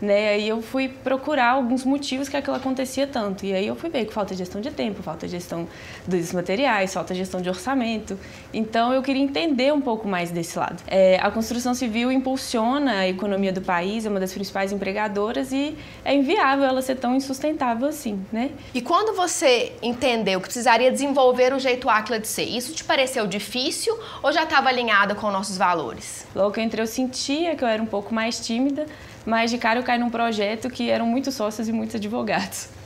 né? 0.00 0.30
Aí 0.30 0.48
eu 0.48 0.62
fui 0.62 0.88
procurar 0.88 1.52
alguns 1.52 1.84
motivos 1.84 2.28
que 2.28 2.36
aquilo 2.36 2.56
acontecia 2.56 3.06
tanto. 3.06 3.44
E 3.44 3.52
aí 3.52 3.66
eu 3.66 3.76
fui 3.76 3.90
ver 3.90 4.04
que 4.04 4.12
falta 4.12 4.34
gestão 4.34 4.60
de 4.60 4.70
tempo, 4.70 5.02
falta 5.02 5.26
gestão 5.26 5.68
dos 6.06 6.32
materiais, 6.32 6.92
falta 6.92 7.14
gestão 7.14 7.40
de 7.40 7.48
orçamento. 7.48 8.18
Então 8.52 8.92
eu 8.92 9.02
queria 9.02 9.22
entender 9.22 9.72
um 9.72 9.80
pouco 9.80 10.06
mais 10.06 10.30
desse 10.30 10.58
lado. 10.58 10.82
É, 10.86 11.18
a 11.20 11.30
construção 11.30 11.74
civil 11.74 12.10
impulsiona 12.12 13.00
a 13.00 13.08
economia 13.08 13.52
do 13.52 13.60
país, 13.60 14.06
é 14.06 14.08
uma 14.08 14.20
das 14.20 14.32
principais 14.32 14.72
empregadoras 14.72 15.52
e 15.52 15.76
é 16.04 16.14
inviável 16.14 16.64
ela 16.64 16.82
ser 16.82 16.96
tão 16.96 17.14
insustentável 17.14 17.88
assim, 17.88 18.24
né? 18.32 18.50
E 18.74 18.80
quando 18.80 19.14
você 19.14 19.72
entendeu 19.82 20.40
que 20.40 20.46
precisaria 20.46 20.90
desenvolver 20.90 21.52
o 21.52 21.58
jeito 21.58 21.88
Aquila 21.88 22.18
de 22.18 22.28
ser, 22.28 22.44
isso 22.44 22.72
te 22.72 22.84
pareceu 22.84 23.26
difícil 23.26 23.98
ou 24.22 24.32
já 24.32 24.44
estava 24.44 24.68
alinhada 24.68 25.14
com 25.14 25.30
nossos 25.30 25.56
valores? 25.56 26.26
Logo 26.34 26.52
que 26.52 26.60
eu 26.60 26.64
entrei 26.64 26.82
eu 26.82 26.86
sentia 26.86 27.56
que 27.56 27.64
eu 27.64 27.68
era 27.68 27.82
um 27.82 27.86
pouco 27.86 28.14
mais 28.14 28.40
tímida, 28.40 28.86
mas 29.28 29.50
de 29.50 29.58
cara 29.58 29.78
eu 29.78 29.82
caí 29.82 29.98
num 29.98 30.08
projeto 30.08 30.70
que 30.70 30.88
eram 30.88 31.06
muitos 31.06 31.34
sócios 31.34 31.68
e 31.68 31.72
muitos 31.72 31.94
advogados. 31.94 32.70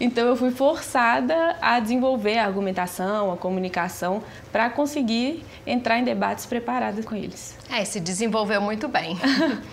Então 0.00 0.26
eu 0.26 0.34
fui 0.34 0.50
forçada 0.50 1.56
a 1.62 1.78
desenvolver 1.78 2.38
a 2.38 2.44
argumentação, 2.44 3.30
a 3.30 3.36
comunicação, 3.36 4.20
para 4.50 4.68
conseguir 4.68 5.44
entrar 5.64 5.96
em 5.96 6.02
debates 6.02 6.44
preparados 6.44 7.04
com 7.04 7.14
eles. 7.14 7.56
É, 7.70 7.84
se 7.84 8.00
desenvolveu 8.00 8.60
muito 8.60 8.88
bem. 8.88 9.16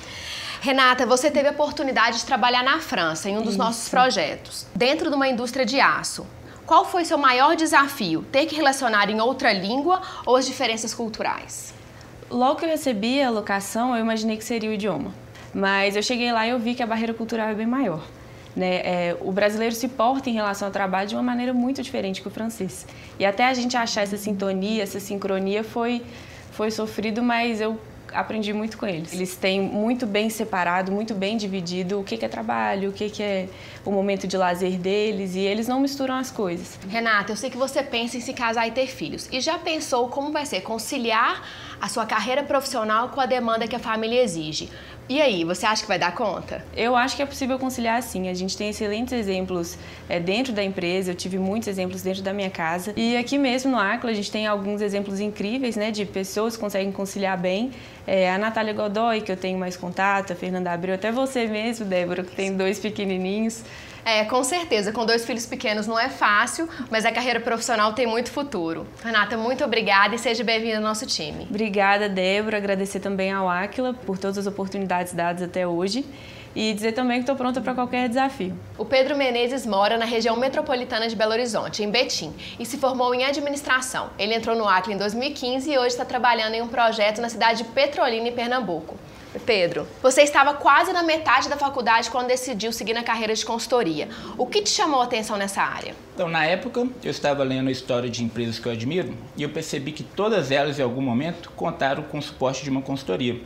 Renata, 0.61 1.03
você 1.07 1.31
teve 1.31 1.47
a 1.47 1.51
oportunidade 1.51 2.19
de 2.19 2.25
trabalhar 2.25 2.63
na 2.63 2.79
França 2.79 3.27
em 3.27 3.37
um 3.37 3.41
dos 3.41 3.53
Isso. 3.53 3.57
nossos 3.57 3.89
projetos, 3.89 4.67
dentro 4.75 5.09
de 5.09 5.15
uma 5.15 5.27
indústria 5.27 5.65
de 5.65 5.79
aço. 5.79 6.27
Qual 6.63 6.85
foi 6.85 7.03
seu 7.03 7.17
maior 7.17 7.55
desafio? 7.55 8.21
Ter 8.31 8.45
que 8.45 8.55
relacionar 8.55 9.09
em 9.09 9.19
outra 9.19 9.51
língua 9.51 9.99
ou 10.27 10.35
as 10.35 10.45
diferenças 10.45 10.93
culturais? 10.93 11.73
Logo 12.29 12.59
que 12.59 12.65
eu 12.65 12.69
recebi 12.69 13.19
a 13.19 13.31
locação, 13.31 13.95
eu 13.95 14.01
imaginei 14.01 14.37
que 14.37 14.43
seria 14.43 14.69
o 14.69 14.73
idioma. 14.73 15.11
Mas 15.53 15.95
eu 15.95 16.03
cheguei 16.03 16.31
lá 16.31 16.45
e 16.45 16.51
eu 16.51 16.60
vi 16.60 16.75
que 16.75 16.83
a 16.83 16.88
barreira 16.88 17.13
cultural 17.13 17.49
é 17.49 17.53
bem 17.53 17.67
maior. 17.67 18.03
Né? 18.55 18.77
É, 18.77 19.17
o 19.21 19.31
brasileiro 19.31 19.75
se 19.75 19.88
porta 19.88 20.29
em 20.29 20.33
relação 20.33 20.67
ao 20.67 20.71
trabalho 20.71 21.07
de 21.07 21.15
uma 21.15 21.23
maneira 21.23 21.53
muito 21.53 21.81
diferente 21.81 22.21
que 22.21 22.27
o 22.27 22.31
francês. 22.31 22.88
E 23.19 23.25
até 23.25 23.45
a 23.45 23.53
gente 23.53 23.77
achar 23.77 24.01
essa 24.01 24.17
sintonia, 24.17 24.81
essa 24.81 24.99
sincronia 24.99 25.63
foi, 25.63 26.01
foi 26.51 26.71
sofrido, 26.71 27.21
mas 27.21 27.62
eu 27.62 27.79
aprendi 28.13 28.53
muito 28.53 28.77
com 28.77 28.86
eles. 28.86 29.13
Eles 29.13 29.36
têm 29.36 29.62
muito 29.62 30.05
bem 30.05 30.29
separado, 30.29 30.91
muito 30.91 31.13
bem 31.13 31.38
dividido 31.38 31.99
o 31.99 32.03
que, 32.03 32.23
é 32.23 32.27
trabalho, 32.27 32.89
o 32.89 32.93
que, 32.93 33.21
é 33.21 33.47
o 33.86 33.91
momento 33.91 34.27
de 34.27 34.38
lazer 34.38 34.77
deles 34.77 35.36
e 35.36 35.39
eles 35.39 35.67
não 35.67 35.79
misturam 35.79 36.15
as 36.15 36.31
coisas. 36.31 36.79
Renata, 36.89 37.31
eu 37.31 37.36
sei 37.36 37.49
que 37.49 37.57
você 37.57 37.83
pensa 37.83 38.17
em 38.17 38.21
se 38.21 38.33
casar 38.33 38.67
e 38.67 38.71
ter 38.71 38.88
filhos. 38.88 39.27
E 39.31 39.39
já 39.41 39.57
pensou 39.57 40.10
como 40.10 40.31
vai 40.31 40.45
ser 40.45 40.62
conciliar 40.62 41.43
a 41.79 41.88
sua 41.88 42.05
carreira 42.05 42.43
profissional 42.43 43.10
com 43.10 43.21
a 43.21 43.25
demanda 43.25 43.67
que 43.67 43.75
a 43.75 43.79
família 43.79 44.23
exige? 44.23 44.69
E 45.09 45.21
aí, 45.21 45.45
você 45.45 45.65
acha 45.65 45.83
que 45.83 45.87
vai 45.87 45.97
dar 45.97 46.13
conta? 46.13 46.65
Eu 46.75 46.93
acho 46.93 47.15
que 47.15 47.21
é 47.21 47.25
possível 47.25 47.57
conciliar 47.57 48.03
sim. 48.03 48.27
A 48.27 48.33
gente 48.33 48.57
tem 48.57 48.69
excelentes 48.69 49.13
exemplos 49.13 49.77
é, 50.09 50.19
dentro 50.19 50.51
da 50.51 50.61
empresa, 50.61 51.11
eu 51.11 51.15
tive 51.15 51.37
muitos 51.39 51.69
exemplos 51.69 52.01
dentro 52.01 52.21
da 52.21 52.33
minha 52.33 52.49
casa. 52.49 52.93
E 52.97 53.15
aqui 53.15 53.37
mesmo 53.37 53.71
no 53.71 53.79
Acla 53.79 54.09
a 54.09 54.13
gente 54.13 54.29
tem 54.29 54.45
alguns 54.45 54.81
exemplos 54.81 55.21
incríveis, 55.21 55.77
né, 55.77 55.91
de 55.91 56.03
pessoas 56.05 56.55
que 56.55 56.61
conseguem 56.61 56.91
conciliar 56.91 57.37
bem. 57.37 57.71
É, 58.07 58.31
a 58.31 58.37
Natália 58.37 58.71
Godoy, 58.73 59.19
que 59.19 59.29
eu 59.29 59.35
tenho 59.35 59.59
mais 59.59 59.75
contato, 59.75 60.31
a 60.31 60.35
Fernanda 60.35 60.71
Abreu, 60.71 60.95
até 60.95 61.11
você 61.11 61.45
mesmo, 61.45 61.85
Débora, 61.85 62.23
que 62.23 62.33
tem 62.33 62.55
dois 62.55 62.79
pequenininhos. 62.79 63.65
É, 64.05 64.23
com 64.23 64.41
certeza. 64.41 64.93
Com 64.93 65.05
dois 65.05 65.25
filhos 65.25 65.45
pequenos 65.45 65.85
não 65.85 65.99
é 65.99 66.07
fácil, 66.07 66.69
mas 66.89 67.05
a 67.05 67.11
carreira 67.11 67.41
profissional 67.41 67.91
tem 67.91 68.07
muito 68.07 68.31
futuro. 68.31 68.87
Renata, 69.03 69.35
muito 69.35 69.65
obrigada 69.65 70.15
e 70.15 70.17
seja 70.17 70.45
bem-vinda 70.45 70.77
ao 70.77 70.81
nosso 70.81 71.05
time. 71.05 71.45
Obrigada, 71.49 72.07
Débora. 72.07 72.55
Agradecer 72.55 73.01
também 73.01 73.33
ao 73.33 73.49
Aquila 73.49 73.93
por 73.93 74.17
todas 74.17 74.37
as 74.37 74.47
oportunidades 74.47 75.11
dadas 75.11 75.43
até 75.43 75.67
hoje 75.67 76.05
e 76.57 76.73
dizer 76.73 76.93
também 76.93 77.17
que 77.17 77.21
estou 77.21 77.35
pronta 77.35 77.61
para 77.61 77.75
qualquer 77.75 78.09
desafio. 78.09 78.57
O 78.79 78.83
Pedro 78.83 79.15
Menezes 79.15 79.63
mora 79.63 79.95
na 79.95 80.05
região 80.05 80.35
metropolitana 80.35 81.07
de 81.07 81.15
Belo 81.15 81.31
Horizonte, 81.31 81.83
em 81.83 81.91
Betim, 81.91 82.33
e 82.59 82.65
se 82.65 82.79
formou 82.79 83.13
em 83.13 83.23
administração. 83.23 84.09
Ele 84.17 84.33
entrou 84.33 84.55
no 84.55 84.67
Acre 84.67 84.91
em 84.91 84.97
2015 84.97 85.71
e 85.71 85.77
hoje 85.77 85.89
está 85.89 86.03
trabalhando 86.03 86.55
em 86.55 86.61
um 86.63 86.67
projeto 86.67 87.21
na 87.21 87.29
cidade 87.29 87.59
de 87.59 87.69
Petrolina, 87.69 88.27
em 88.27 88.31
Pernambuco. 88.31 88.97
Pedro, 89.45 89.87
você 90.01 90.23
estava 90.23 90.55
quase 90.55 90.91
na 90.91 91.03
metade 91.03 91.47
da 91.47 91.55
faculdade 91.55 92.09
quando 92.09 92.25
decidiu 92.25 92.73
seguir 92.73 92.93
na 92.93 93.03
carreira 93.03 93.35
de 93.35 93.45
consultoria. 93.45 94.09
O 94.35 94.47
que 94.47 94.63
te 94.63 94.71
chamou 94.71 94.99
a 94.99 95.03
atenção 95.03 95.37
nessa 95.37 95.61
área? 95.61 95.93
Então, 96.15 96.27
na 96.27 96.43
época, 96.43 96.87
eu 97.03 97.11
estava 97.11 97.43
lendo 97.43 97.67
a 97.67 97.71
história 97.71 98.09
de 98.09 98.23
empresas 98.23 98.57
que 98.57 98.67
eu 98.67 98.71
admiro 98.71 99.13
e 99.35 99.43
eu 99.43 99.49
percebi 99.49 99.91
que 99.91 100.01
todas 100.01 100.49
elas, 100.49 100.79
em 100.79 100.81
algum 100.81 101.01
momento, 101.01 101.51
contaram 101.55 102.01
com 102.01 102.17
o 102.17 102.21
suporte 102.21 102.63
de 102.63 102.71
uma 102.71 102.81
consultoria. 102.81 103.39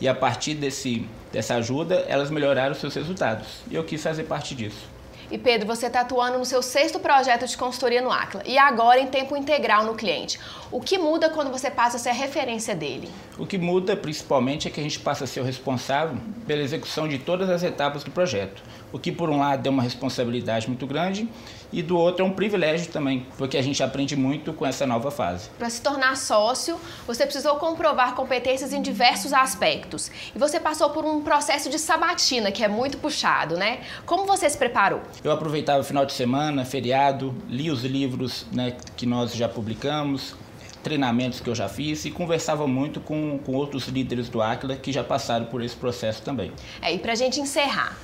E 0.00 0.06
a 0.06 0.14
partir 0.14 0.54
desse, 0.54 1.04
dessa 1.34 1.56
ajuda, 1.56 2.04
elas 2.08 2.30
melhoraram 2.30 2.74
seus 2.74 2.94
resultados. 2.94 3.48
E 3.68 3.74
eu 3.74 3.82
quis 3.82 4.00
fazer 4.00 4.22
parte 4.22 4.54
disso. 4.54 4.94
E 5.30 5.38
Pedro, 5.38 5.66
você 5.66 5.86
está 5.86 6.02
atuando 6.02 6.38
no 6.38 6.44
seu 6.44 6.62
sexto 6.62 7.00
projeto 7.00 7.46
de 7.46 7.56
consultoria 7.56 8.00
no 8.00 8.12
Acla 8.12 8.42
e 8.46 8.56
agora 8.56 9.00
em 9.00 9.06
tempo 9.06 9.36
integral 9.36 9.84
no 9.84 9.94
cliente. 9.94 10.38
O 10.70 10.80
que 10.80 10.96
muda 10.96 11.30
quando 11.30 11.50
você 11.50 11.70
passa 11.70 11.96
a 11.96 11.98
ser 11.98 12.10
a 12.10 12.12
referência 12.12 12.74
dele? 12.74 13.08
O 13.36 13.44
que 13.44 13.58
muda 13.58 13.96
principalmente 13.96 14.68
é 14.68 14.70
que 14.70 14.78
a 14.78 14.82
gente 14.82 15.00
passa 15.00 15.24
a 15.24 15.26
ser 15.26 15.40
o 15.40 15.44
responsável 15.44 16.18
pela 16.46 16.62
execução 16.62 17.08
de 17.08 17.18
todas 17.18 17.50
as 17.50 17.62
etapas 17.62 18.04
do 18.04 18.10
projeto. 18.10 18.62
O 18.92 18.98
que 18.98 19.10
por 19.10 19.28
um 19.28 19.40
lado 19.40 19.66
é 19.66 19.70
uma 19.70 19.82
responsabilidade 19.82 20.68
muito 20.68 20.86
grande 20.86 21.28
e 21.74 21.82
do 21.82 21.98
outro 21.98 22.24
é 22.24 22.28
um 22.28 22.30
privilégio 22.30 22.90
também, 22.92 23.26
porque 23.36 23.58
a 23.58 23.62
gente 23.62 23.82
aprende 23.82 24.14
muito 24.14 24.52
com 24.52 24.64
essa 24.64 24.86
nova 24.86 25.10
fase. 25.10 25.50
Para 25.58 25.68
se 25.68 25.82
tornar 25.82 26.16
sócio, 26.16 26.78
você 27.04 27.24
precisou 27.24 27.56
comprovar 27.56 28.14
competências 28.14 28.72
em 28.72 28.80
diversos 28.80 29.32
aspectos. 29.32 30.10
E 30.34 30.38
você 30.38 30.60
passou 30.60 30.90
por 30.90 31.04
um 31.04 31.20
processo 31.20 31.68
de 31.68 31.78
sabatina, 31.78 32.52
que 32.52 32.62
é 32.62 32.68
muito 32.68 32.98
puxado, 32.98 33.56
né? 33.56 33.80
Como 34.06 34.24
você 34.24 34.48
se 34.48 34.56
preparou? 34.56 35.00
Eu 35.24 35.32
aproveitava 35.32 35.80
o 35.80 35.84
final 35.84 36.06
de 36.06 36.12
semana, 36.12 36.64
feriado, 36.64 37.34
li 37.48 37.70
os 37.70 37.82
livros 37.82 38.46
né, 38.52 38.76
que 38.96 39.04
nós 39.04 39.34
já 39.34 39.48
publicamos, 39.48 40.36
treinamentos 40.84 41.40
que 41.40 41.50
eu 41.50 41.54
já 41.54 41.68
fiz 41.68 42.04
e 42.04 42.10
conversava 42.10 42.68
muito 42.68 43.00
com, 43.00 43.38
com 43.38 43.52
outros 43.52 43.88
líderes 43.88 44.28
do 44.28 44.40
Aquila 44.40 44.76
que 44.76 44.92
já 44.92 45.02
passaram 45.02 45.46
por 45.46 45.62
esse 45.62 45.74
processo 45.74 46.22
também. 46.22 46.52
É, 46.80 46.94
e 46.94 46.98
para 46.98 47.12
a 47.12 47.16
gente 47.16 47.40
encerrar, 47.40 47.96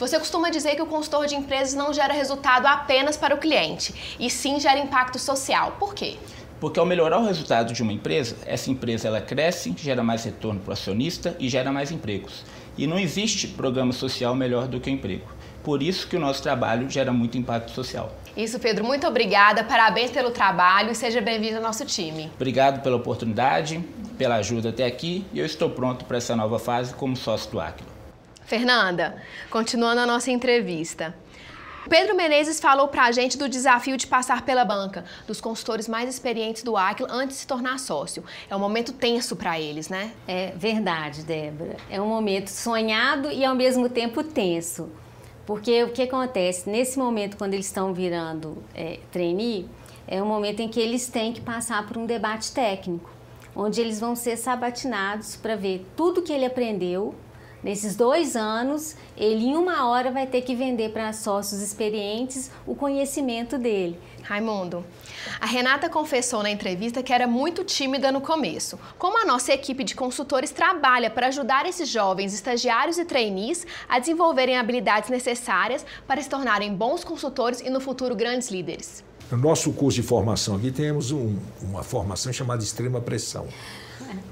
você 0.00 0.18
costuma 0.18 0.48
dizer 0.48 0.76
que 0.76 0.82
o 0.82 0.86
consultor 0.86 1.26
de 1.26 1.34
empresas 1.34 1.74
não 1.74 1.92
gera 1.92 2.14
resultado 2.14 2.64
apenas 2.66 3.18
para 3.18 3.34
o 3.34 3.38
cliente, 3.38 4.16
e 4.18 4.30
sim 4.30 4.58
gera 4.58 4.78
impacto 4.78 5.18
social. 5.18 5.76
Por 5.78 5.94
quê? 5.94 6.16
Porque 6.58 6.80
ao 6.80 6.86
melhorar 6.86 7.18
o 7.18 7.26
resultado 7.26 7.74
de 7.74 7.82
uma 7.82 7.92
empresa, 7.92 8.34
essa 8.46 8.70
empresa 8.70 9.08
ela 9.08 9.20
cresce, 9.20 9.74
gera 9.76 10.02
mais 10.02 10.24
retorno 10.24 10.58
para 10.58 10.70
o 10.70 10.72
acionista 10.72 11.36
e 11.38 11.50
gera 11.50 11.70
mais 11.70 11.90
empregos. 11.90 12.44
E 12.78 12.86
não 12.86 12.98
existe 12.98 13.48
programa 13.48 13.92
social 13.92 14.34
melhor 14.34 14.66
do 14.68 14.80
que 14.80 14.88
o 14.88 14.92
emprego. 14.92 15.26
Por 15.62 15.82
isso 15.82 16.08
que 16.08 16.16
o 16.16 16.20
nosso 16.20 16.42
trabalho 16.42 16.88
gera 16.88 17.12
muito 17.12 17.36
impacto 17.36 17.70
social. 17.70 18.10
Isso, 18.34 18.58
Pedro. 18.58 18.82
Muito 18.84 19.06
obrigada. 19.06 19.64
Parabéns 19.64 20.10
pelo 20.10 20.30
trabalho 20.30 20.92
e 20.92 20.94
seja 20.94 21.20
bem-vindo 21.20 21.56
ao 21.56 21.62
nosso 21.62 21.84
time. 21.84 22.30
Obrigado 22.36 22.82
pela 22.82 22.96
oportunidade, 22.96 23.84
pela 24.16 24.36
ajuda 24.36 24.70
até 24.70 24.86
aqui 24.86 25.26
e 25.32 25.38
eu 25.38 25.44
estou 25.44 25.68
pronto 25.68 26.06
para 26.06 26.16
essa 26.16 26.34
nova 26.34 26.58
fase 26.58 26.94
como 26.94 27.14
sócio 27.16 27.50
do 27.50 27.60
Aquila. 27.60 27.89
Fernanda, 28.44 29.22
continuando 29.50 30.00
a 30.00 30.06
nossa 30.06 30.30
entrevista. 30.30 31.14
Pedro 31.88 32.14
Menezes 32.14 32.60
falou 32.60 32.88
para 32.88 33.04
a 33.04 33.12
gente 33.12 33.38
do 33.38 33.48
desafio 33.48 33.96
de 33.96 34.06
passar 34.06 34.42
pela 34.42 34.64
banca, 34.64 35.04
dos 35.26 35.40
consultores 35.40 35.88
mais 35.88 36.08
experientes 36.08 36.62
do 36.62 36.76
Aquila 36.76 37.08
antes 37.10 37.36
de 37.36 37.40
se 37.42 37.46
tornar 37.46 37.78
sócio. 37.78 38.22
É 38.48 38.54
um 38.54 38.58
momento 38.58 38.92
tenso 38.92 39.34
para 39.34 39.58
eles, 39.58 39.88
né? 39.88 40.12
É 40.28 40.52
verdade, 40.54 41.22
Débora. 41.22 41.76
É 41.88 42.00
um 42.00 42.06
momento 42.06 42.48
sonhado 42.48 43.30
e 43.30 43.44
ao 43.44 43.54
mesmo 43.54 43.88
tempo 43.88 44.22
tenso. 44.22 44.90
Porque 45.46 45.82
o 45.82 45.90
que 45.90 46.02
acontece? 46.02 46.68
Nesse 46.68 46.98
momento, 46.98 47.36
quando 47.36 47.54
eles 47.54 47.66
estão 47.66 47.94
virando 47.94 48.62
é, 48.74 49.00
trainee, 49.10 49.68
é 50.06 50.22
um 50.22 50.26
momento 50.26 50.60
em 50.60 50.68
que 50.68 50.78
eles 50.78 51.08
têm 51.08 51.32
que 51.32 51.40
passar 51.40 51.86
por 51.86 51.96
um 51.96 52.04
debate 52.04 52.52
técnico, 52.52 53.10
onde 53.56 53.80
eles 53.80 53.98
vão 53.98 54.14
ser 54.14 54.36
sabatinados 54.36 55.34
para 55.34 55.56
ver 55.56 55.86
tudo 55.96 56.22
que 56.22 56.32
ele 56.32 56.44
aprendeu 56.44 57.14
Nesses 57.62 57.94
dois 57.94 58.36
anos, 58.36 58.96
ele 59.14 59.44
em 59.44 59.56
uma 59.56 59.86
hora 59.86 60.10
vai 60.10 60.26
ter 60.26 60.40
que 60.40 60.54
vender 60.54 60.92
para 60.92 61.12
sócios 61.12 61.60
experientes 61.60 62.50
o 62.66 62.74
conhecimento 62.74 63.58
dele. 63.58 64.00
Raimundo, 64.22 64.82
a 65.38 65.44
Renata 65.44 65.90
confessou 65.90 66.42
na 66.42 66.50
entrevista 66.50 67.02
que 67.02 67.12
era 67.12 67.26
muito 67.26 67.62
tímida 67.62 68.10
no 68.10 68.22
começo. 68.22 68.78
Como 68.96 69.20
a 69.20 69.26
nossa 69.26 69.52
equipe 69.52 69.84
de 69.84 69.94
consultores 69.94 70.50
trabalha 70.50 71.10
para 71.10 71.26
ajudar 71.26 71.66
esses 71.66 71.88
jovens 71.88 72.32
estagiários 72.32 72.96
e 72.96 73.04
trainees 73.04 73.66
a 73.86 73.98
desenvolverem 73.98 74.56
habilidades 74.56 75.10
necessárias 75.10 75.84
para 76.06 76.22
se 76.22 76.30
tornarem 76.30 76.74
bons 76.74 77.04
consultores 77.04 77.60
e 77.60 77.68
no 77.68 77.80
futuro 77.80 78.16
grandes 78.16 78.48
líderes? 78.48 79.04
No 79.30 79.36
nosso 79.36 79.70
curso 79.74 80.00
de 80.00 80.06
formação 80.06 80.56
aqui 80.56 80.72
temos 80.72 81.12
um, 81.12 81.36
uma 81.60 81.82
formação 81.82 82.32
chamada 82.32 82.62
extrema 82.62 83.00
pressão 83.02 83.46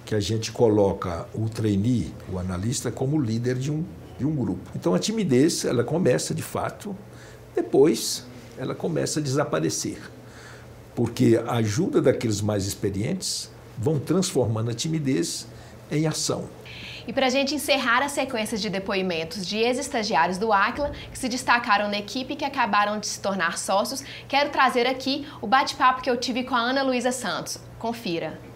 que 0.05 0.15
a 0.15 0.21
gente 0.21 0.53
coloca 0.53 1.27
o 1.35 1.49
trainee, 1.49 2.13
o 2.33 2.39
analista, 2.39 2.91
como 2.91 3.21
líder 3.21 3.57
de 3.57 3.71
um, 3.71 3.85
de 4.19 4.27
um 4.27 4.35
grupo. 4.35 4.71
Então 4.75 4.95
a 4.95 4.99
timidez, 4.99 5.65
ela 5.65 5.85
começa 5.85 6.35
de 6.35 6.43
fato, 6.43 6.97
depois 7.55 8.27
ela 8.57 8.75
começa 8.75 9.21
a 9.21 9.23
desaparecer. 9.23 9.99
Porque 10.95 11.41
a 11.47 11.55
ajuda 11.55 12.03
daqueles 12.03 12.41
mais 12.41 12.67
experientes 12.67 13.51
vão 13.77 13.99
transformando 13.99 14.71
a 14.71 14.75
timidez 14.75 15.47
em 15.91 16.07
ação. 16.07 16.49
E 17.07 17.13
para 17.13 17.27
a 17.27 17.31
gente 17.31 17.55
encerrar 17.55 18.03
a 18.03 18.09
sequência 18.09 18.59
de 18.59 18.69
depoimentos 18.69 19.47
de 19.47 19.57
ex-estagiários 19.57 20.37
do 20.37 20.53
Aquila 20.53 20.93
que 21.11 21.19
se 21.19 21.27
destacaram 21.29 21.89
na 21.89 21.99
equipe 21.99 22.35
e 22.35 22.37
que 22.37 22.45
acabaram 22.45 22.99
de 22.99 23.07
se 23.07 23.21
tornar 23.21 23.57
sócios, 23.57 24.05
quero 24.29 24.51
trazer 24.51 24.87
aqui 24.87 25.27
o 25.41 25.47
bate-papo 25.47 26.03
que 26.03 26.11
eu 26.11 26.17
tive 26.19 26.45
com 26.45 26.55
a 26.55 26.61
Ana 26.61 26.83
Luísa 26.83 27.11
Santos. 27.11 27.59
Confira. 27.79 28.48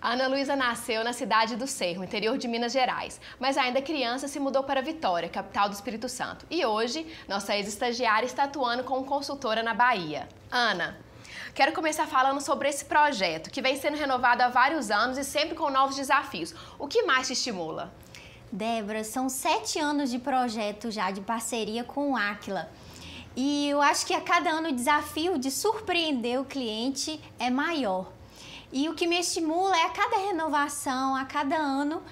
Ana 0.00 0.28
Luísa 0.28 0.54
nasceu 0.54 1.02
na 1.02 1.12
cidade 1.12 1.56
do 1.56 1.66
Cerro, 1.66 2.04
interior 2.04 2.38
de 2.38 2.46
Minas 2.46 2.72
Gerais, 2.72 3.20
mas 3.40 3.58
ainda 3.58 3.82
criança 3.82 4.28
se 4.28 4.38
mudou 4.38 4.62
para 4.62 4.80
Vitória, 4.80 5.28
capital 5.28 5.68
do 5.68 5.74
Espírito 5.74 6.08
Santo. 6.08 6.46
E 6.48 6.64
hoje, 6.64 7.04
nossa 7.26 7.56
ex-estagiária 7.56 8.24
está 8.24 8.44
atuando 8.44 8.84
como 8.84 9.04
consultora 9.04 9.60
na 9.60 9.74
Bahia. 9.74 10.28
Ana, 10.52 10.96
quero 11.52 11.72
começar 11.72 12.06
falando 12.06 12.40
sobre 12.40 12.68
esse 12.68 12.84
projeto, 12.84 13.50
que 13.50 13.60
vem 13.60 13.76
sendo 13.76 13.96
renovado 13.96 14.40
há 14.40 14.48
vários 14.48 14.88
anos 14.88 15.18
e 15.18 15.24
sempre 15.24 15.56
com 15.56 15.68
novos 15.68 15.96
desafios. 15.96 16.54
O 16.78 16.86
que 16.86 17.02
mais 17.02 17.26
te 17.26 17.32
estimula? 17.32 17.92
Débora, 18.52 19.02
são 19.02 19.28
sete 19.28 19.80
anos 19.80 20.12
de 20.12 20.20
projeto 20.20 20.92
já, 20.92 21.10
de 21.10 21.22
parceria 21.22 21.82
com 21.82 22.12
o 22.12 22.16
Aquila. 22.16 22.70
E 23.34 23.68
eu 23.68 23.82
acho 23.82 24.06
que 24.06 24.14
a 24.14 24.20
cada 24.20 24.48
ano 24.48 24.68
o 24.68 24.72
desafio 24.72 25.36
de 25.38 25.50
surpreender 25.50 26.40
o 26.40 26.44
cliente 26.44 27.20
é 27.36 27.50
maior. 27.50 28.16
E 28.72 28.88
o 28.88 28.94
que 28.94 29.06
me 29.06 29.18
estimula 29.18 29.76
é 29.76 29.84
a 29.84 29.90
cada 29.90 30.18
renovação, 30.18 31.16
a 31.16 31.24
cada 31.24 31.56
ano, 31.56 32.02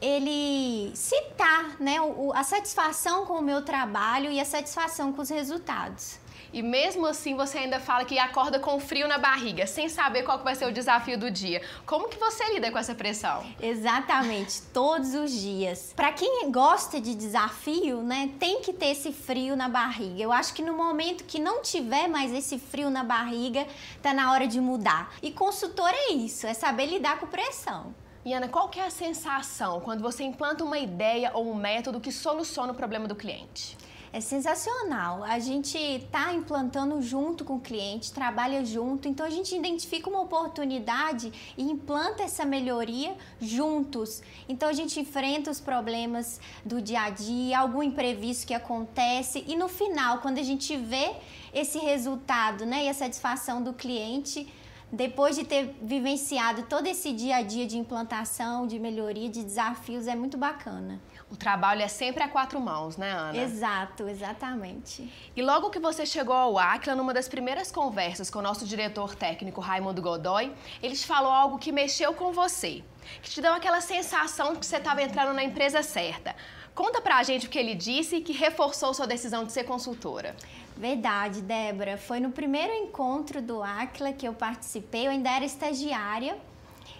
ele 0.00 0.94
citar 0.94 1.80
né, 1.80 1.96
a 2.34 2.44
satisfação 2.44 3.24
com 3.24 3.34
o 3.34 3.42
meu 3.42 3.62
trabalho 3.62 4.30
e 4.30 4.38
a 4.38 4.44
satisfação 4.44 5.12
com 5.12 5.22
os 5.22 5.30
resultados. 5.30 6.18
E 6.54 6.62
mesmo 6.62 7.04
assim 7.04 7.34
você 7.34 7.58
ainda 7.58 7.80
fala 7.80 8.04
que 8.04 8.16
acorda 8.16 8.60
com 8.60 8.78
frio 8.78 9.08
na 9.08 9.18
barriga, 9.18 9.66
sem 9.66 9.88
saber 9.88 10.22
qual 10.22 10.38
vai 10.38 10.54
ser 10.54 10.66
o 10.66 10.72
desafio 10.72 11.18
do 11.18 11.28
dia. 11.28 11.60
Como 11.84 12.08
que 12.08 12.16
você 12.16 12.48
lida 12.54 12.70
com 12.70 12.78
essa 12.78 12.94
pressão? 12.94 13.44
Exatamente, 13.60 14.62
todos 14.72 15.14
os 15.14 15.32
dias. 15.32 15.92
Para 15.96 16.12
quem 16.12 16.52
gosta 16.52 17.00
de 17.00 17.12
desafio, 17.16 18.04
né, 18.04 18.30
tem 18.38 18.60
que 18.60 18.72
ter 18.72 18.90
esse 18.90 19.10
frio 19.12 19.56
na 19.56 19.68
barriga. 19.68 20.22
Eu 20.22 20.30
acho 20.30 20.54
que 20.54 20.62
no 20.62 20.76
momento 20.76 21.24
que 21.24 21.40
não 21.40 21.60
tiver 21.60 22.06
mais 22.06 22.32
esse 22.32 22.56
frio 22.56 22.88
na 22.88 23.02
barriga, 23.02 23.66
tá 24.00 24.14
na 24.14 24.30
hora 24.30 24.46
de 24.46 24.60
mudar. 24.60 25.12
E 25.20 25.32
consultor 25.32 25.90
é 25.92 26.12
isso, 26.12 26.46
é 26.46 26.54
saber 26.54 26.86
lidar 26.86 27.18
com 27.18 27.26
pressão. 27.26 27.92
E 28.24 28.32
Ana, 28.32 28.46
qual 28.46 28.68
que 28.68 28.78
é 28.78 28.86
a 28.86 28.90
sensação 28.90 29.80
quando 29.80 30.02
você 30.02 30.22
implanta 30.22 30.62
uma 30.62 30.78
ideia 30.78 31.32
ou 31.34 31.50
um 31.50 31.56
método 31.56 32.00
que 32.00 32.12
soluciona 32.12 32.70
o 32.70 32.76
problema 32.76 33.08
do 33.08 33.16
cliente? 33.16 33.76
É 34.14 34.20
sensacional. 34.20 35.24
A 35.24 35.40
gente 35.40 35.76
está 35.76 36.32
implantando 36.32 37.02
junto 37.02 37.44
com 37.44 37.56
o 37.56 37.60
cliente, 37.60 38.12
trabalha 38.12 38.64
junto, 38.64 39.08
então 39.08 39.26
a 39.26 39.28
gente 39.28 39.56
identifica 39.56 40.08
uma 40.08 40.20
oportunidade 40.20 41.32
e 41.58 41.64
implanta 41.64 42.22
essa 42.22 42.44
melhoria 42.44 43.16
juntos. 43.40 44.22
Então 44.48 44.68
a 44.68 44.72
gente 44.72 45.00
enfrenta 45.00 45.50
os 45.50 45.58
problemas 45.58 46.40
do 46.64 46.80
dia 46.80 47.00
a 47.00 47.10
dia, 47.10 47.58
algum 47.58 47.82
imprevisto 47.82 48.46
que 48.46 48.54
acontece 48.54 49.44
e 49.48 49.56
no 49.56 49.66
final, 49.66 50.18
quando 50.18 50.38
a 50.38 50.44
gente 50.44 50.76
vê 50.76 51.16
esse 51.52 51.80
resultado, 51.80 52.64
né, 52.64 52.84
e 52.84 52.88
a 52.88 52.94
satisfação 52.94 53.64
do 53.64 53.72
cliente, 53.72 54.46
depois 54.92 55.34
de 55.34 55.42
ter 55.42 55.74
vivenciado 55.82 56.62
todo 56.62 56.86
esse 56.86 57.12
dia 57.12 57.38
a 57.38 57.42
dia 57.42 57.66
de 57.66 57.76
implantação, 57.76 58.64
de 58.64 58.78
melhoria, 58.78 59.28
de 59.28 59.42
desafios, 59.42 60.06
é 60.06 60.14
muito 60.14 60.38
bacana. 60.38 61.00
O 61.34 61.36
trabalho 61.36 61.82
é 61.82 61.88
sempre 61.88 62.22
a 62.22 62.28
quatro 62.28 62.60
mãos, 62.60 62.96
né, 62.96 63.10
Ana? 63.10 63.36
Exato, 63.36 64.06
exatamente. 64.06 65.12
E 65.34 65.42
logo 65.42 65.68
que 65.68 65.80
você 65.80 66.06
chegou 66.06 66.32
ao 66.32 66.56
Acla, 66.56 66.94
numa 66.94 67.12
das 67.12 67.28
primeiras 67.28 67.72
conversas 67.72 68.30
com 68.30 68.38
o 68.38 68.42
nosso 68.42 68.64
diretor 68.64 69.16
técnico 69.16 69.60
Raimundo 69.60 70.00
Godoy, 70.00 70.52
ele 70.80 70.94
te 70.94 71.04
falou 71.04 71.32
algo 71.32 71.58
que 71.58 71.72
mexeu 71.72 72.14
com 72.14 72.32
você, 72.32 72.84
que 73.20 73.28
te 73.30 73.42
deu 73.42 73.52
aquela 73.52 73.80
sensação 73.80 74.52
de 74.52 74.60
que 74.60 74.66
você 74.66 74.76
estava 74.76 75.02
entrando 75.02 75.34
na 75.34 75.42
empresa 75.42 75.82
certa. 75.82 76.36
Conta 76.72 77.00
pra 77.00 77.20
gente 77.24 77.48
o 77.48 77.50
que 77.50 77.58
ele 77.58 77.74
disse 77.74 78.18
e 78.18 78.20
que 78.20 78.32
reforçou 78.32 78.94
sua 78.94 79.08
decisão 79.08 79.44
de 79.44 79.50
ser 79.50 79.64
consultora. 79.64 80.36
Verdade, 80.76 81.42
Débora. 81.42 81.98
Foi 81.98 82.20
no 82.20 82.30
primeiro 82.30 82.72
encontro 82.72 83.42
do 83.42 83.60
Acla 83.60 84.12
que 84.12 84.28
eu 84.28 84.34
participei, 84.34 85.08
eu 85.08 85.10
ainda 85.10 85.30
era 85.30 85.44
estagiária 85.44 86.38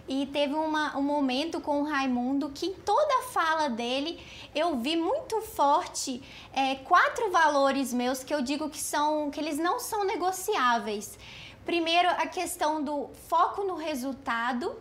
e 0.07 0.27
teve 0.27 0.55
uma, 0.55 0.97
um 0.97 1.03
momento 1.03 1.61
com 1.61 1.81
o 1.81 1.85
Raimundo 1.85 2.51
que 2.51 2.67
em 2.67 2.75
toda 2.75 3.21
a 3.21 3.23
fala 3.23 3.69
dele 3.69 4.21
eu 4.55 4.77
vi 4.77 4.97
muito 4.97 5.41
forte 5.41 6.23
é, 6.53 6.75
quatro 6.77 7.31
valores 7.31 7.93
meus 7.93 8.23
que 8.23 8.35
eu 8.35 8.43
digo 8.43 8.69
que 8.69 8.81
são 8.81 9.31
que 9.31 9.41
eles 9.41 9.59
não 9.59 9.81
são 9.81 10.05
negociáveis. 10.05 11.19
Primeiro, 11.65 12.09
a 12.11 12.27
questão 12.27 12.83
do 12.83 13.09
foco 13.29 13.65
no 13.65 13.75
resultado. 13.75 14.77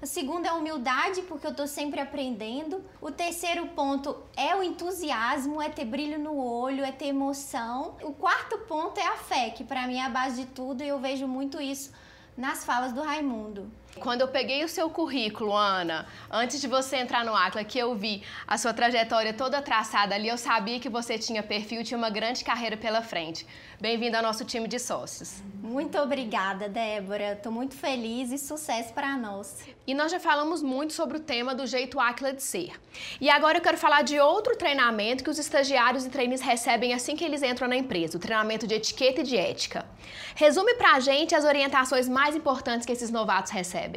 A 0.00 0.06
segunda 0.06 0.46
é 0.46 0.50
a 0.52 0.54
humildade, 0.54 1.22
porque 1.22 1.44
eu 1.44 1.50
estou 1.50 1.66
sempre 1.66 2.00
aprendendo. 2.00 2.84
O 3.00 3.10
terceiro 3.10 3.66
ponto 3.66 4.16
é 4.36 4.54
o 4.54 4.62
entusiasmo, 4.62 5.60
é 5.60 5.68
ter 5.68 5.84
brilho 5.84 6.20
no 6.20 6.36
olho, 6.38 6.84
é 6.84 6.92
ter 6.92 7.06
emoção. 7.06 7.96
O 8.02 8.12
quarto 8.12 8.56
ponto 8.58 9.00
é 9.00 9.06
a 9.08 9.16
fé, 9.16 9.50
que 9.50 9.64
para 9.64 9.88
mim 9.88 9.96
é 9.96 10.04
a 10.04 10.08
base 10.08 10.44
de 10.44 10.46
tudo 10.50 10.84
e 10.84 10.88
eu 10.88 11.00
vejo 11.00 11.26
muito 11.26 11.60
isso 11.60 11.92
nas 12.36 12.64
falas 12.64 12.92
do 12.92 13.02
Raimundo. 13.02 13.68
Quando 13.98 14.22
eu 14.22 14.28
peguei 14.28 14.64
o 14.64 14.68
seu 14.68 14.88
currículo, 14.88 15.54
Ana, 15.54 16.06
antes 16.30 16.60
de 16.60 16.66
você 16.66 16.96
entrar 16.96 17.24
no 17.24 17.34
Acla, 17.34 17.64
que 17.64 17.78
eu 17.78 17.94
vi 17.94 18.22
a 18.46 18.56
sua 18.56 18.72
trajetória 18.72 19.34
toda 19.34 19.60
traçada 19.60 20.14
ali, 20.14 20.28
eu 20.28 20.38
sabia 20.38 20.80
que 20.80 20.88
você 20.88 21.18
tinha 21.18 21.42
perfil 21.42 21.80
e 21.80 21.84
tinha 21.84 21.98
uma 21.98 22.10
grande 22.10 22.44
carreira 22.44 22.76
pela 22.76 23.02
frente. 23.02 23.46
Bem-vindo 23.80 24.16
ao 24.16 24.22
nosso 24.22 24.44
time 24.44 24.66
de 24.66 24.78
sócios. 24.78 25.42
Muito 25.62 25.98
obrigada, 25.98 26.68
Débora. 26.68 27.32
Estou 27.32 27.52
muito 27.52 27.76
feliz 27.76 28.32
e 28.32 28.38
sucesso 28.38 28.92
para 28.92 29.16
nós. 29.16 29.56
E 29.86 29.94
nós 29.94 30.10
já 30.10 30.18
falamos 30.18 30.62
muito 30.62 30.92
sobre 30.92 31.16
o 31.16 31.20
tema 31.20 31.54
do 31.54 31.66
jeito 31.66 32.00
Acla 32.00 32.32
de 32.32 32.42
ser. 32.42 32.72
E 33.20 33.30
agora 33.30 33.58
eu 33.58 33.62
quero 33.62 33.78
falar 33.78 34.02
de 34.02 34.18
outro 34.18 34.56
treinamento 34.56 35.22
que 35.22 35.30
os 35.30 35.38
estagiários 35.38 36.04
e 36.04 36.10
trainees 36.10 36.40
recebem 36.40 36.92
assim 36.92 37.14
que 37.14 37.24
eles 37.24 37.42
entram 37.42 37.68
na 37.68 37.76
empresa, 37.76 38.16
o 38.16 38.20
treinamento 38.20 38.66
de 38.66 38.74
etiqueta 38.74 39.20
e 39.20 39.24
de 39.24 39.36
ética. 39.36 39.86
Resume 40.34 40.74
pra 40.74 41.00
gente 41.00 41.34
as 41.34 41.44
orientações 41.44 42.08
mais 42.08 42.34
importantes 42.34 42.84
que 42.84 42.92
esses 42.92 43.10
novatos 43.10 43.52
recebem. 43.52 43.87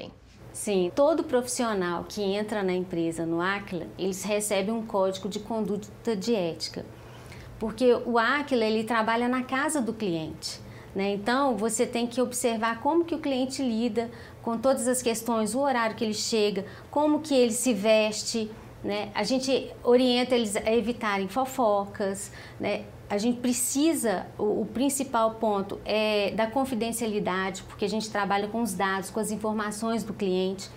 Sim, 0.54 0.92
todo 0.94 1.24
profissional 1.24 2.06
que 2.08 2.22
entra 2.22 2.62
na 2.62 2.74
empresa 2.74 3.26
no 3.26 3.42
ACLA, 3.42 3.88
eles 3.98 4.24
recebem 4.24 4.74
um 4.74 4.86
código 4.86 5.30
de 5.30 5.40
conduta 5.40 6.16
de 6.16 6.36
ética. 6.36 6.86
Porque 7.58 7.94
o 8.06 8.18
ACLA, 8.18 8.66
ele 8.66 8.84
trabalha 8.84 9.28
na 9.28 9.44
casa 9.44 9.82
do 9.82 9.94
cliente. 9.94 10.60
Né? 10.94 11.14
Então, 11.14 11.56
você 11.56 11.86
tem 11.86 12.06
que 12.06 12.22
observar 12.22 12.82
como 12.82 13.06
que 13.06 13.16
o 13.16 13.20
cliente 13.20 13.64
lida 13.64 14.12
com 14.42 14.58
todas 14.58 14.88
as 14.88 15.02
questões, 15.02 15.56
o 15.56 15.60
horário 15.60 15.96
que 15.96 16.04
ele 16.04 16.14
chega, 16.14 16.66
como 16.90 17.22
que 17.22 17.34
ele 17.34 17.54
se 17.54 17.74
veste, 17.74 18.52
né? 18.84 19.12
A 19.14 19.24
gente 19.24 19.72
orienta 19.84 20.36
eles 20.36 20.56
a 20.56 20.74
evitarem 20.74 21.28
fofocas, 21.28 22.32
né? 22.60 22.84
A 23.12 23.18
gente 23.18 23.42
precisa, 23.42 24.26
o, 24.38 24.62
o, 24.62 24.66
principal 24.66 25.32
ponto 25.32 25.78
é 25.84 26.32
da 26.32 26.48
confidencialidade, 26.48 27.62
porque 27.64 27.84
a 27.84 27.90
gente 27.90 28.10
trabalha 28.10 28.48
com 28.48 28.62
os 28.62 28.74
dados, 28.74 29.10
com 29.10 29.20
as 29.20 29.32
informações 29.32 30.02
do 30.02 30.14
cliente. 30.14 30.70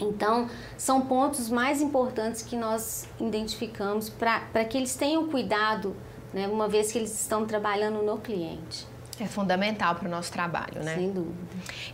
Então, 0.00 0.50
são 0.76 1.02
pontos 1.02 1.48
mais 1.48 1.80
importantes 1.80 2.42
que 2.42 2.56
nós 2.56 3.08
identificamos 3.20 4.10
para 4.10 4.64
que 4.64 4.76
eles 4.76 4.96
tenham 4.96 5.28
cuidado, 5.28 5.94
né, 6.34 6.48
uma 6.48 6.66
vez 6.66 6.90
que 6.90 6.98
eles 6.98 7.20
estão 7.20 7.46
trabalhando 7.46 8.02
no 8.02 8.18
cliente. 8.18 8.84
É 9.20 9.26
fundamental 9.26 9.96
para 9.96 10.06
o 10.06 10.10
nosso 10.10 10.30
trabalho, 10.30 10.82
né? 10.82 10.94
Sem 10.94 11.10
dúvida. 11.10 11.34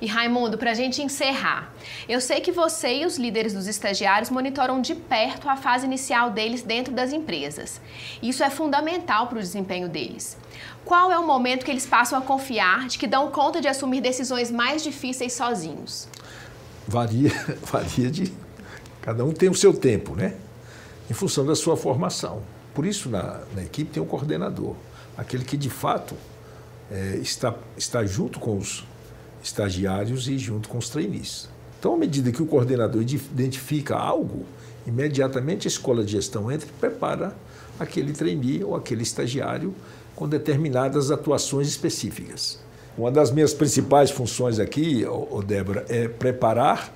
E 0.00 0.06
Raimundo, 0.06 0.58
para 0.58 0.72
a 0.72 0.74
gente 0.74 1.00
encerrar, 1.00 1.72
eu 2.06 2.20
sei 2.20 2.40
que 2.40 2.52
você 2.52 2.98
e 2.98 3.06
os 3.06 3.16
líderes 3.16 3.54
dos 3.54 3.66
estagiários 3.66 4.28
monitoram 4.28 4.82
de 4.82 4.94
perto 4.94 5.48
a 5.48 5.56
fase 5.56 5.86
inicial 5.86 6.30
deles 6.30 6.62
dentro 6.62 6.92
das 6.92 7.14
empresas. 7.14 7.80
Isso 8.22 8.44
é 8.44 8.50
fundamental 8.50 9.26
para 9.26 9.38
o 9.38 9.40
desempenho 9.40 9.88
deles. 9.88 10.36
Qual 10.84 11.10
é 11.10 11.18
o 11.18 11.26
momento 11.26 11.64
que 11.64 11.70
eles 11.70 11.86
passam 11.86 12.18
a 12.18 12.22
confiar 12.22 12.88
de 12.88 12.98
que 12.98 13.06
dão 13.06 13.30
conta 13.30 13.58
de 13.58 13.68
assumir 13.68 14.02
decisões 14.02 14.50
mais 14.50 14.82
difíceis 14.82 15.32
sozinhos? 15.32 16.06
Varia, 16.86 17.30
varia 17.64 18.10
de. 18.10 18.30
Cada 19.00 19.24
um 19.24 19.32
tem 19.32 19.48
o 19.48 19.54
seu 19.54 19.72
tempo, 19.72 20.14
né? 20.14 20.36
Em 21.10 21.14
função 21.14 21.46
da 21.46 21.54
sua 21.54 21.74
formação. 21.74 22.42
Por 22.74 22.84
isso, 22.84 23.08
na, 23.08 23.40
na 23.54 23.62
equipe 23.62 23.90
tem 23.90 24.02
um 24.02 24.06
coordenador, 24.06 24.74
aquele 25.16 25.44
que 25.44 25.56
de 25.56 25.70
fato 25.70 26.14
é, 26.90 27.16
está, 27.16 27.54
está 27.76 28.04
junto 28.04 28.38
com 28.38 28.56
os 28.58 28.84
estagiários 29.42 30.28
e 30.28 30.38
junto 30.38 30.68
com 30.68 30.78
os 30.78 30.88
trainees. 30.88 31.48
Então, 31.78 31.94
à 31.94 31.96
medida 31.96 32.32
que 32.32 32.42
o 32.42 32.46
coordenador 32.46 33.02
identifica 33.02 33.94
algo, 33.94 34.46
imediatamente 34.86 35.66
a 35.66 35.68
escola 35.68 36.02
de 36.02 36.12
gestão 36.12 36.50
entra 36.50 36.68
e 36.68 36.72
prepara 36.72 37.36
aquele 37.78 38.12
trainee 38.12 38.64
ou 38.64 38.74
aquele 38.74 39.02
estagiário 39.02 39.74
com 40.14 40.28
determinadas 40.28 41.10
atuações 41.10 41.68
específicas. 41.68 42.58
Uma 42.96 43.10
das 43.10 43.30
minhas 43.30 43.52
principais 43.52 44.10
funções 44.10 44.58
aqui, 44.58 45.04
oh, 45.04 45.42
Débora, 45.42 45.84
é 45.88 46.06
preparar 46.06 46.94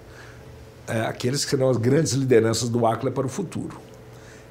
é, 0.86 1.00
aqueles 1.00 1.44
que 1.44 1.50
serão 1.50 1.68
as 1.68 1.76
grandes 1.76 2.12
lideranças 2.12 2.68
do 2.68 2.86
ACLA 2.86 3.10
para 3.10 3.26
o 3.26 3.28
futuro. 3.28 3.78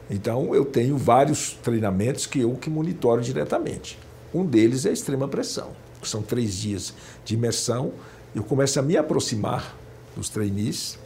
Então, 0.10 0.54
eu 0.54 0.66
tenho 0.66 0.98
vários 0.98 1.54
treinamentos 1.64 2.26
que 2.26 2.42
eu 2.42 2.54
que 2.56 2.70
monitoro 2.70 3.22
diretamente. 3.22 3.98
Um 4.34 4.46
deles 4.46 4.86
é 4.86 4.90
a 4.90 4.94
extrema 4.94 5.28
pressão. 5.28 5.72
São 6.04 6.22
três 6.22 6.56
dias 6.56 6.94
de 7.26 7.36
imersão. 7.36 7.92
Eu 8.36 8.44
começo 8.44 8.80
a 8.80 8.84
me 8.84 8.98
aproximar 8.98 9.76
dos 10.16 10.30
trainees, 10.30 10.98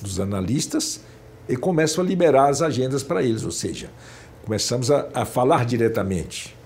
dos 0.00 0.20
analistas, 0.20 1.00
e 1.48 1.56
começo 1.56 2.00
a 2.00 2.04
liberar 2.04 2.48
as 2.48 2.60
agendas 2.60 3.02
para 3.02 3.22
eles, 3.22 3.44
ou 3.44 3.52
seja, 3.52 3.90
começamos 4.44 4.90
a, 4.90 5.08
a 5.14 5.24
falar 5.24 5.64
diretamente. 5.64 6.56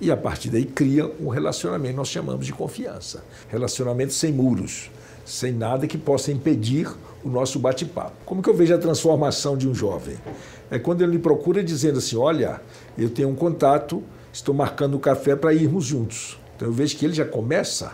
E 0.00 0.10
a 0.10 0.16
partir 0.16 0.48
daí 0.48 0.64
cria 0.64 1.10
um 1.20 1.28
relacionamento, 1.28 1.96
nós 1.96 2.08
chamamos 2.08 2.46
de 2.46 2.52
confiança. 2.52 3.22
Relacionamento 3.48 4.14
sem 4.14 4.32
muros, 4.32 4.90
sem 5.26 5.52
nada 5.52 5.86
que 5.86 5.98
possa 5.98 6.32
impedir 6.32 6.88
o 7.22 7.28
nosso 7.28 7.58
bate-papo. 7.58 8.12
Como 8.24 8.42
que 8.42 8.48
eu 8.48 8.54
vejo 8.54 8.74
a 8.74 8.78
transformação 8.78 9.58
de 9.58 9.68
um 9.68 9.74
jovem? 9.74 10.16
É 10.70 10.78
quando 10.78 11.02
ele 11.02 11.12
me 11.12 11.18
procura 11.18 11.62
dizendo 11.62 11.98
assim: 11.98 12.16
olha, 12.16 12.62
eu 12.96 13.10
tenho 13.10 13.28
um 13.28 13.34
contato 13.34 14.02
estou 14.32 14.54
marcando 14.54 14.94
o 14.94 15.00
café 15.00 15.34
para 15.36 15.52
irmos 15.52 15.84
juntos. 15.84 16.38
Então 16.56 16.68
eu 16.68 16.72
vejo 16.72 16.96
que 16.96 17.04
ele 17.04 17.14
já 17.14 17.24
começa 17.24 17.92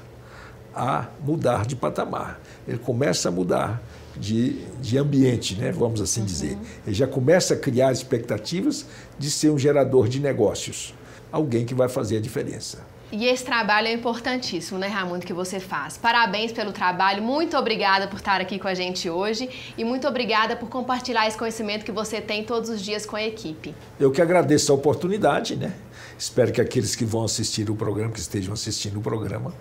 a 0.75 1.07
mudar 1.21 1.65
de 1.65 1.75
patamar, 1.75 2.41
ele 2.69 2.79
começa 2.79 3.29
a 3.29 3.33
mudar 3.33 3.83
de, 4.17 4.65
de 4.81 4.99
ambiente, 4.99 5.55
né, 5.55 5.73
vamos 5.73 6.01
assim 6.01 6.21
uhum. 6.21 6.27
dizer. 6.27 6.59
Ele 6.87 6.95
já 6.95 7.07
começa 7.07 7.55
a 7.55 7.57
criar 7.57 7.93
expectativas 7.93 8.87
de 9.19 9.31
ser 9.31 9.51
um 9.51 9.59
gerador 9.59 10.09
de 10.09 10.21
negócios, 10.21 10.95
alguém 11.33 11.65
que 11.65 11.75
vai 11.75 11.89
fazer 11.89 12.19
a 12.19 12.21
diferença. 12.21 12.85
E 13.13 13.25
esse 13.25 13.45
trabalho 13.45 13.87
é 13.87 13.93
importantíssimo, 13.93 14.81
né, 14.81 14.89
Raimundo, 14.89 15.25
que 15.25 15.33
você 15.33 15.61
faz. 15.61 15.97
Parabéns 15.97 16.51
pelo 16.51 16.73
trabalho, 16.73 17.23
muito 17.23 17.57
obrigada 17.57 18.09
por 18.09 18.17
estar 18.17 18.41
aqui 18.41 18.59
com 18.59 18.67
a 18.67 18.75
gente 18.75 19.09
hoje 19.09 19.49
e 19.79 19.85
muito 19.85 20.09
obrigada 20.09 20.57
por 20.57 20.69
compartilhar 20.69 21.27
esse 21.29 21.39
conhecimento 21.39 21.85
que 21.85 21.93
você 21.93 22.21
tem 22.21 22.43
todos 22.43 22.69
os 22.69 22.83
dias 22.83 23.07
com 23.07 23.15
a 23.15 23.23
equipe. 23.23 23.73
Eu 24.01 24.11
que 24.11 24.21
agradeço 24.21 24.73
a 24.73 24.75
oportunidade, 24.75 25.55
né? 25.55 25.73
Espero 26.19 26.53
que 26.53 26.61
aqueles 26.61 26.95
que 26.95 27.05
vão 27.05 27.25
assistir 27.25 27.71
o 27.71 27.77
programa, 27.77 28.13
que 28.13 28.21
estejam 28.21 28.55
assistindo 28.55 28.99
o 28.99 29.03
programa, 29.03 29.53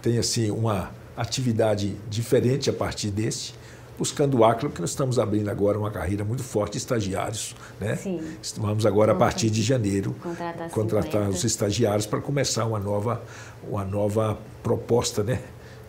tenham 0.00 0.20
assim, 0.20 0.50
uma 0.50 0.90
atividade 1.16 1.96
diferente 2.08 2.68
a 2.68 2.72
partir 2.72 3.10
desse, 3.10 3.54
buscando 3.98 4.38
o 4.38 4.44
ACLA, 4.44 4.68
porque 4.68 4.80
nós 4.80 4.90
estamos 4.90 5.18
abrindo 5.18 5.48
agora 5.48 5.78
uma 5.78 5.90
carreira 5.90 6.24
muito 6.24 6.42
forte 6.42 6.72
de 6.72 6.78
estagiários. 6.78 7.54
Né? 7.80 7.96
Sim. 7.96 8.20
Vamos 8.56 8.84
agora, 8.84 9.12
a 9.12 9.14
partir 9.14 9.50
de 9.50 9.62
janeiro, 9.62 10.14
contratar, 10.22 10.70
contratar 10.70 11.28
os 11.28 11.44
estagiários 11.44 12.06
para 12.06 12.20
começar 12.20 12.66
uma 12.66 12.78
nova, 12.78 13.22
uma 13.68 13.84
nova 13.84 14.38
proposta 14.62 15.22
né? 15.22 15.40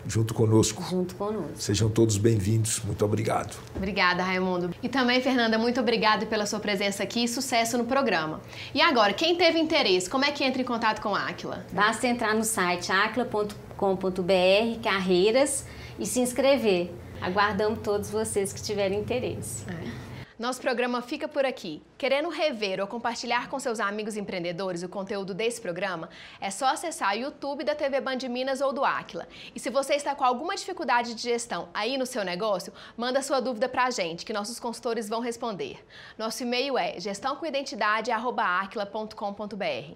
Junto 0.06 0.34
conosco. 0.34 0.82
Junto 0.88 1.14
conosco. 1.14 1.52
Sejam 1.56 1.88
todos 1.88 2.16
bem-vindos. 2.16 2.80
Muito 2.84 3.04
obrigado. 3.04 3.56
Obrigada, 3.76 4.22
Raimundo. 4.22 4.74
E 4.82 4.88
também, 4.88 5.20
Fernanda, 5.20 5.58
muito 5.58 5.80
obrigada 5.80 6.26
pela 6.26 6.46
sua 6.46 6.60
presença 6.60 7.02
aqui 7.02 7.24
e 7.24 7.28
sucesso 7.28 7.78
no 7.78 7.84
programa. 7.84 8.40
E 8.74 8.80
agora, 8.80 9.12
quem 9.12 9.36
teve 9.36 9.58
interesse, 9.58 10.08
como 10.08 10.24
é 10.24 10.30
que 10.30 10.44
entra 10.44 10.60
em 10.60 10.64
contato 10.64 11.00
com 11.00 11.14
a 11.14 11.28
Aquila? 11.28 11.64
Basta 11.72 12.06
entrar 12.06 12.34
no 12.34 12.44
site 12.44 12.92
aquila.com.br, 12.92 14.80
carreiras, 14.82 15.64
e 15.98 16.06
se 16.06 16.20
inscrever. 16.20 16.92
Aguardamos 17.20 17.80
todos 17.82 18.10
vocês 18.10 18.52
que 18.52 18.62
tiverem 18.62 19.00
interesse. 19.00 19.64
É. 19.68 20.03
Nosso 20.36 20.60
programa 20.60 21.00
fica 21.00 21.28
por 21.28 21.46
aqui. 21.46 21.80
Querendo 21.96 22.28
rever 22.28 22.80
ou 22.80 22.88
compartilhar 22.88 23.48
com 23.48 23.60
seus 23.60 23.78
amigos 23.78 24.16
empreendedores 24.16 24.82
o 24.82 24.88
conteúdo 24.88 25.32
desse 25.32 25.60
programa, 25.60 26.08
é 26.40 26.50
só 26.50 26.66
acessar 26.66 27.14
o 27.14 27.20
YouTube 27.20 27.62
da 27.62 27.72
TV 27.72 28.00
Band 28.00 28.18
Minas 28.28 28.60
ou 28.60 28.72
do 28.72 28.84
Aquila. 28.84 29.28
E 29.54 29.60
se 29.60 29.70
você 29.70 29.94
está 29.94 30.12
com 30.12 30.24
alguma 30.24 30.56
dificuldade 30.56 31.14
de 31.14 31.22
gestão 31.22 31.68
aí 31.72 31.96
no 31.96 32.04
seu 32.04 32.24
negócio, 32.24 32.72
manda 32.96 33.22
sua 33.22 33.38
dúvida 33.38 33.68
para 33.68 33.84
a 33.84 33.90
gente, 33.90 34.24
que 34.24 34.32
nossos 34.32 34.58
consultores 34.58 35.08
vão 35.08 35.20
responder. 35.20 35.78
Nosso 36.18 36.42
e-mail 36.42 36.76
é 36.76 36.98
gestãocoidentidade.aquila.com.br. 36.98 39.94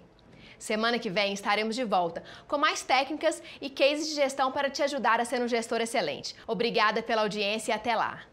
Semana 0.57 0.99
que 0.99 1.09
vem 1.09 1.33
estaremos 1.33 1.75
de 1.75 1.83
volta 1.83 2.23
com 2.47 2.57
mais 2.57 2.81
técnicas 2.81 3.43
e 3.59 3.69
cases 3.69 4.07
de 4.07 4.15
gestão 4.15 4.53
para 4.53 4.69
te 4.69 4.81
ajudar 4.83 5.19
a 5.19 5.25
ser 5.25 5.41
um 5.41 5.49
gestor 5.49 5.81
excelente. 5.81 6.33
Obrigada 6.47 7.03
pela 7.03 7.23
audiência 7.23 7.73
e 7.73 7.75
até 7.75 7.93
lá! 7.93 8.23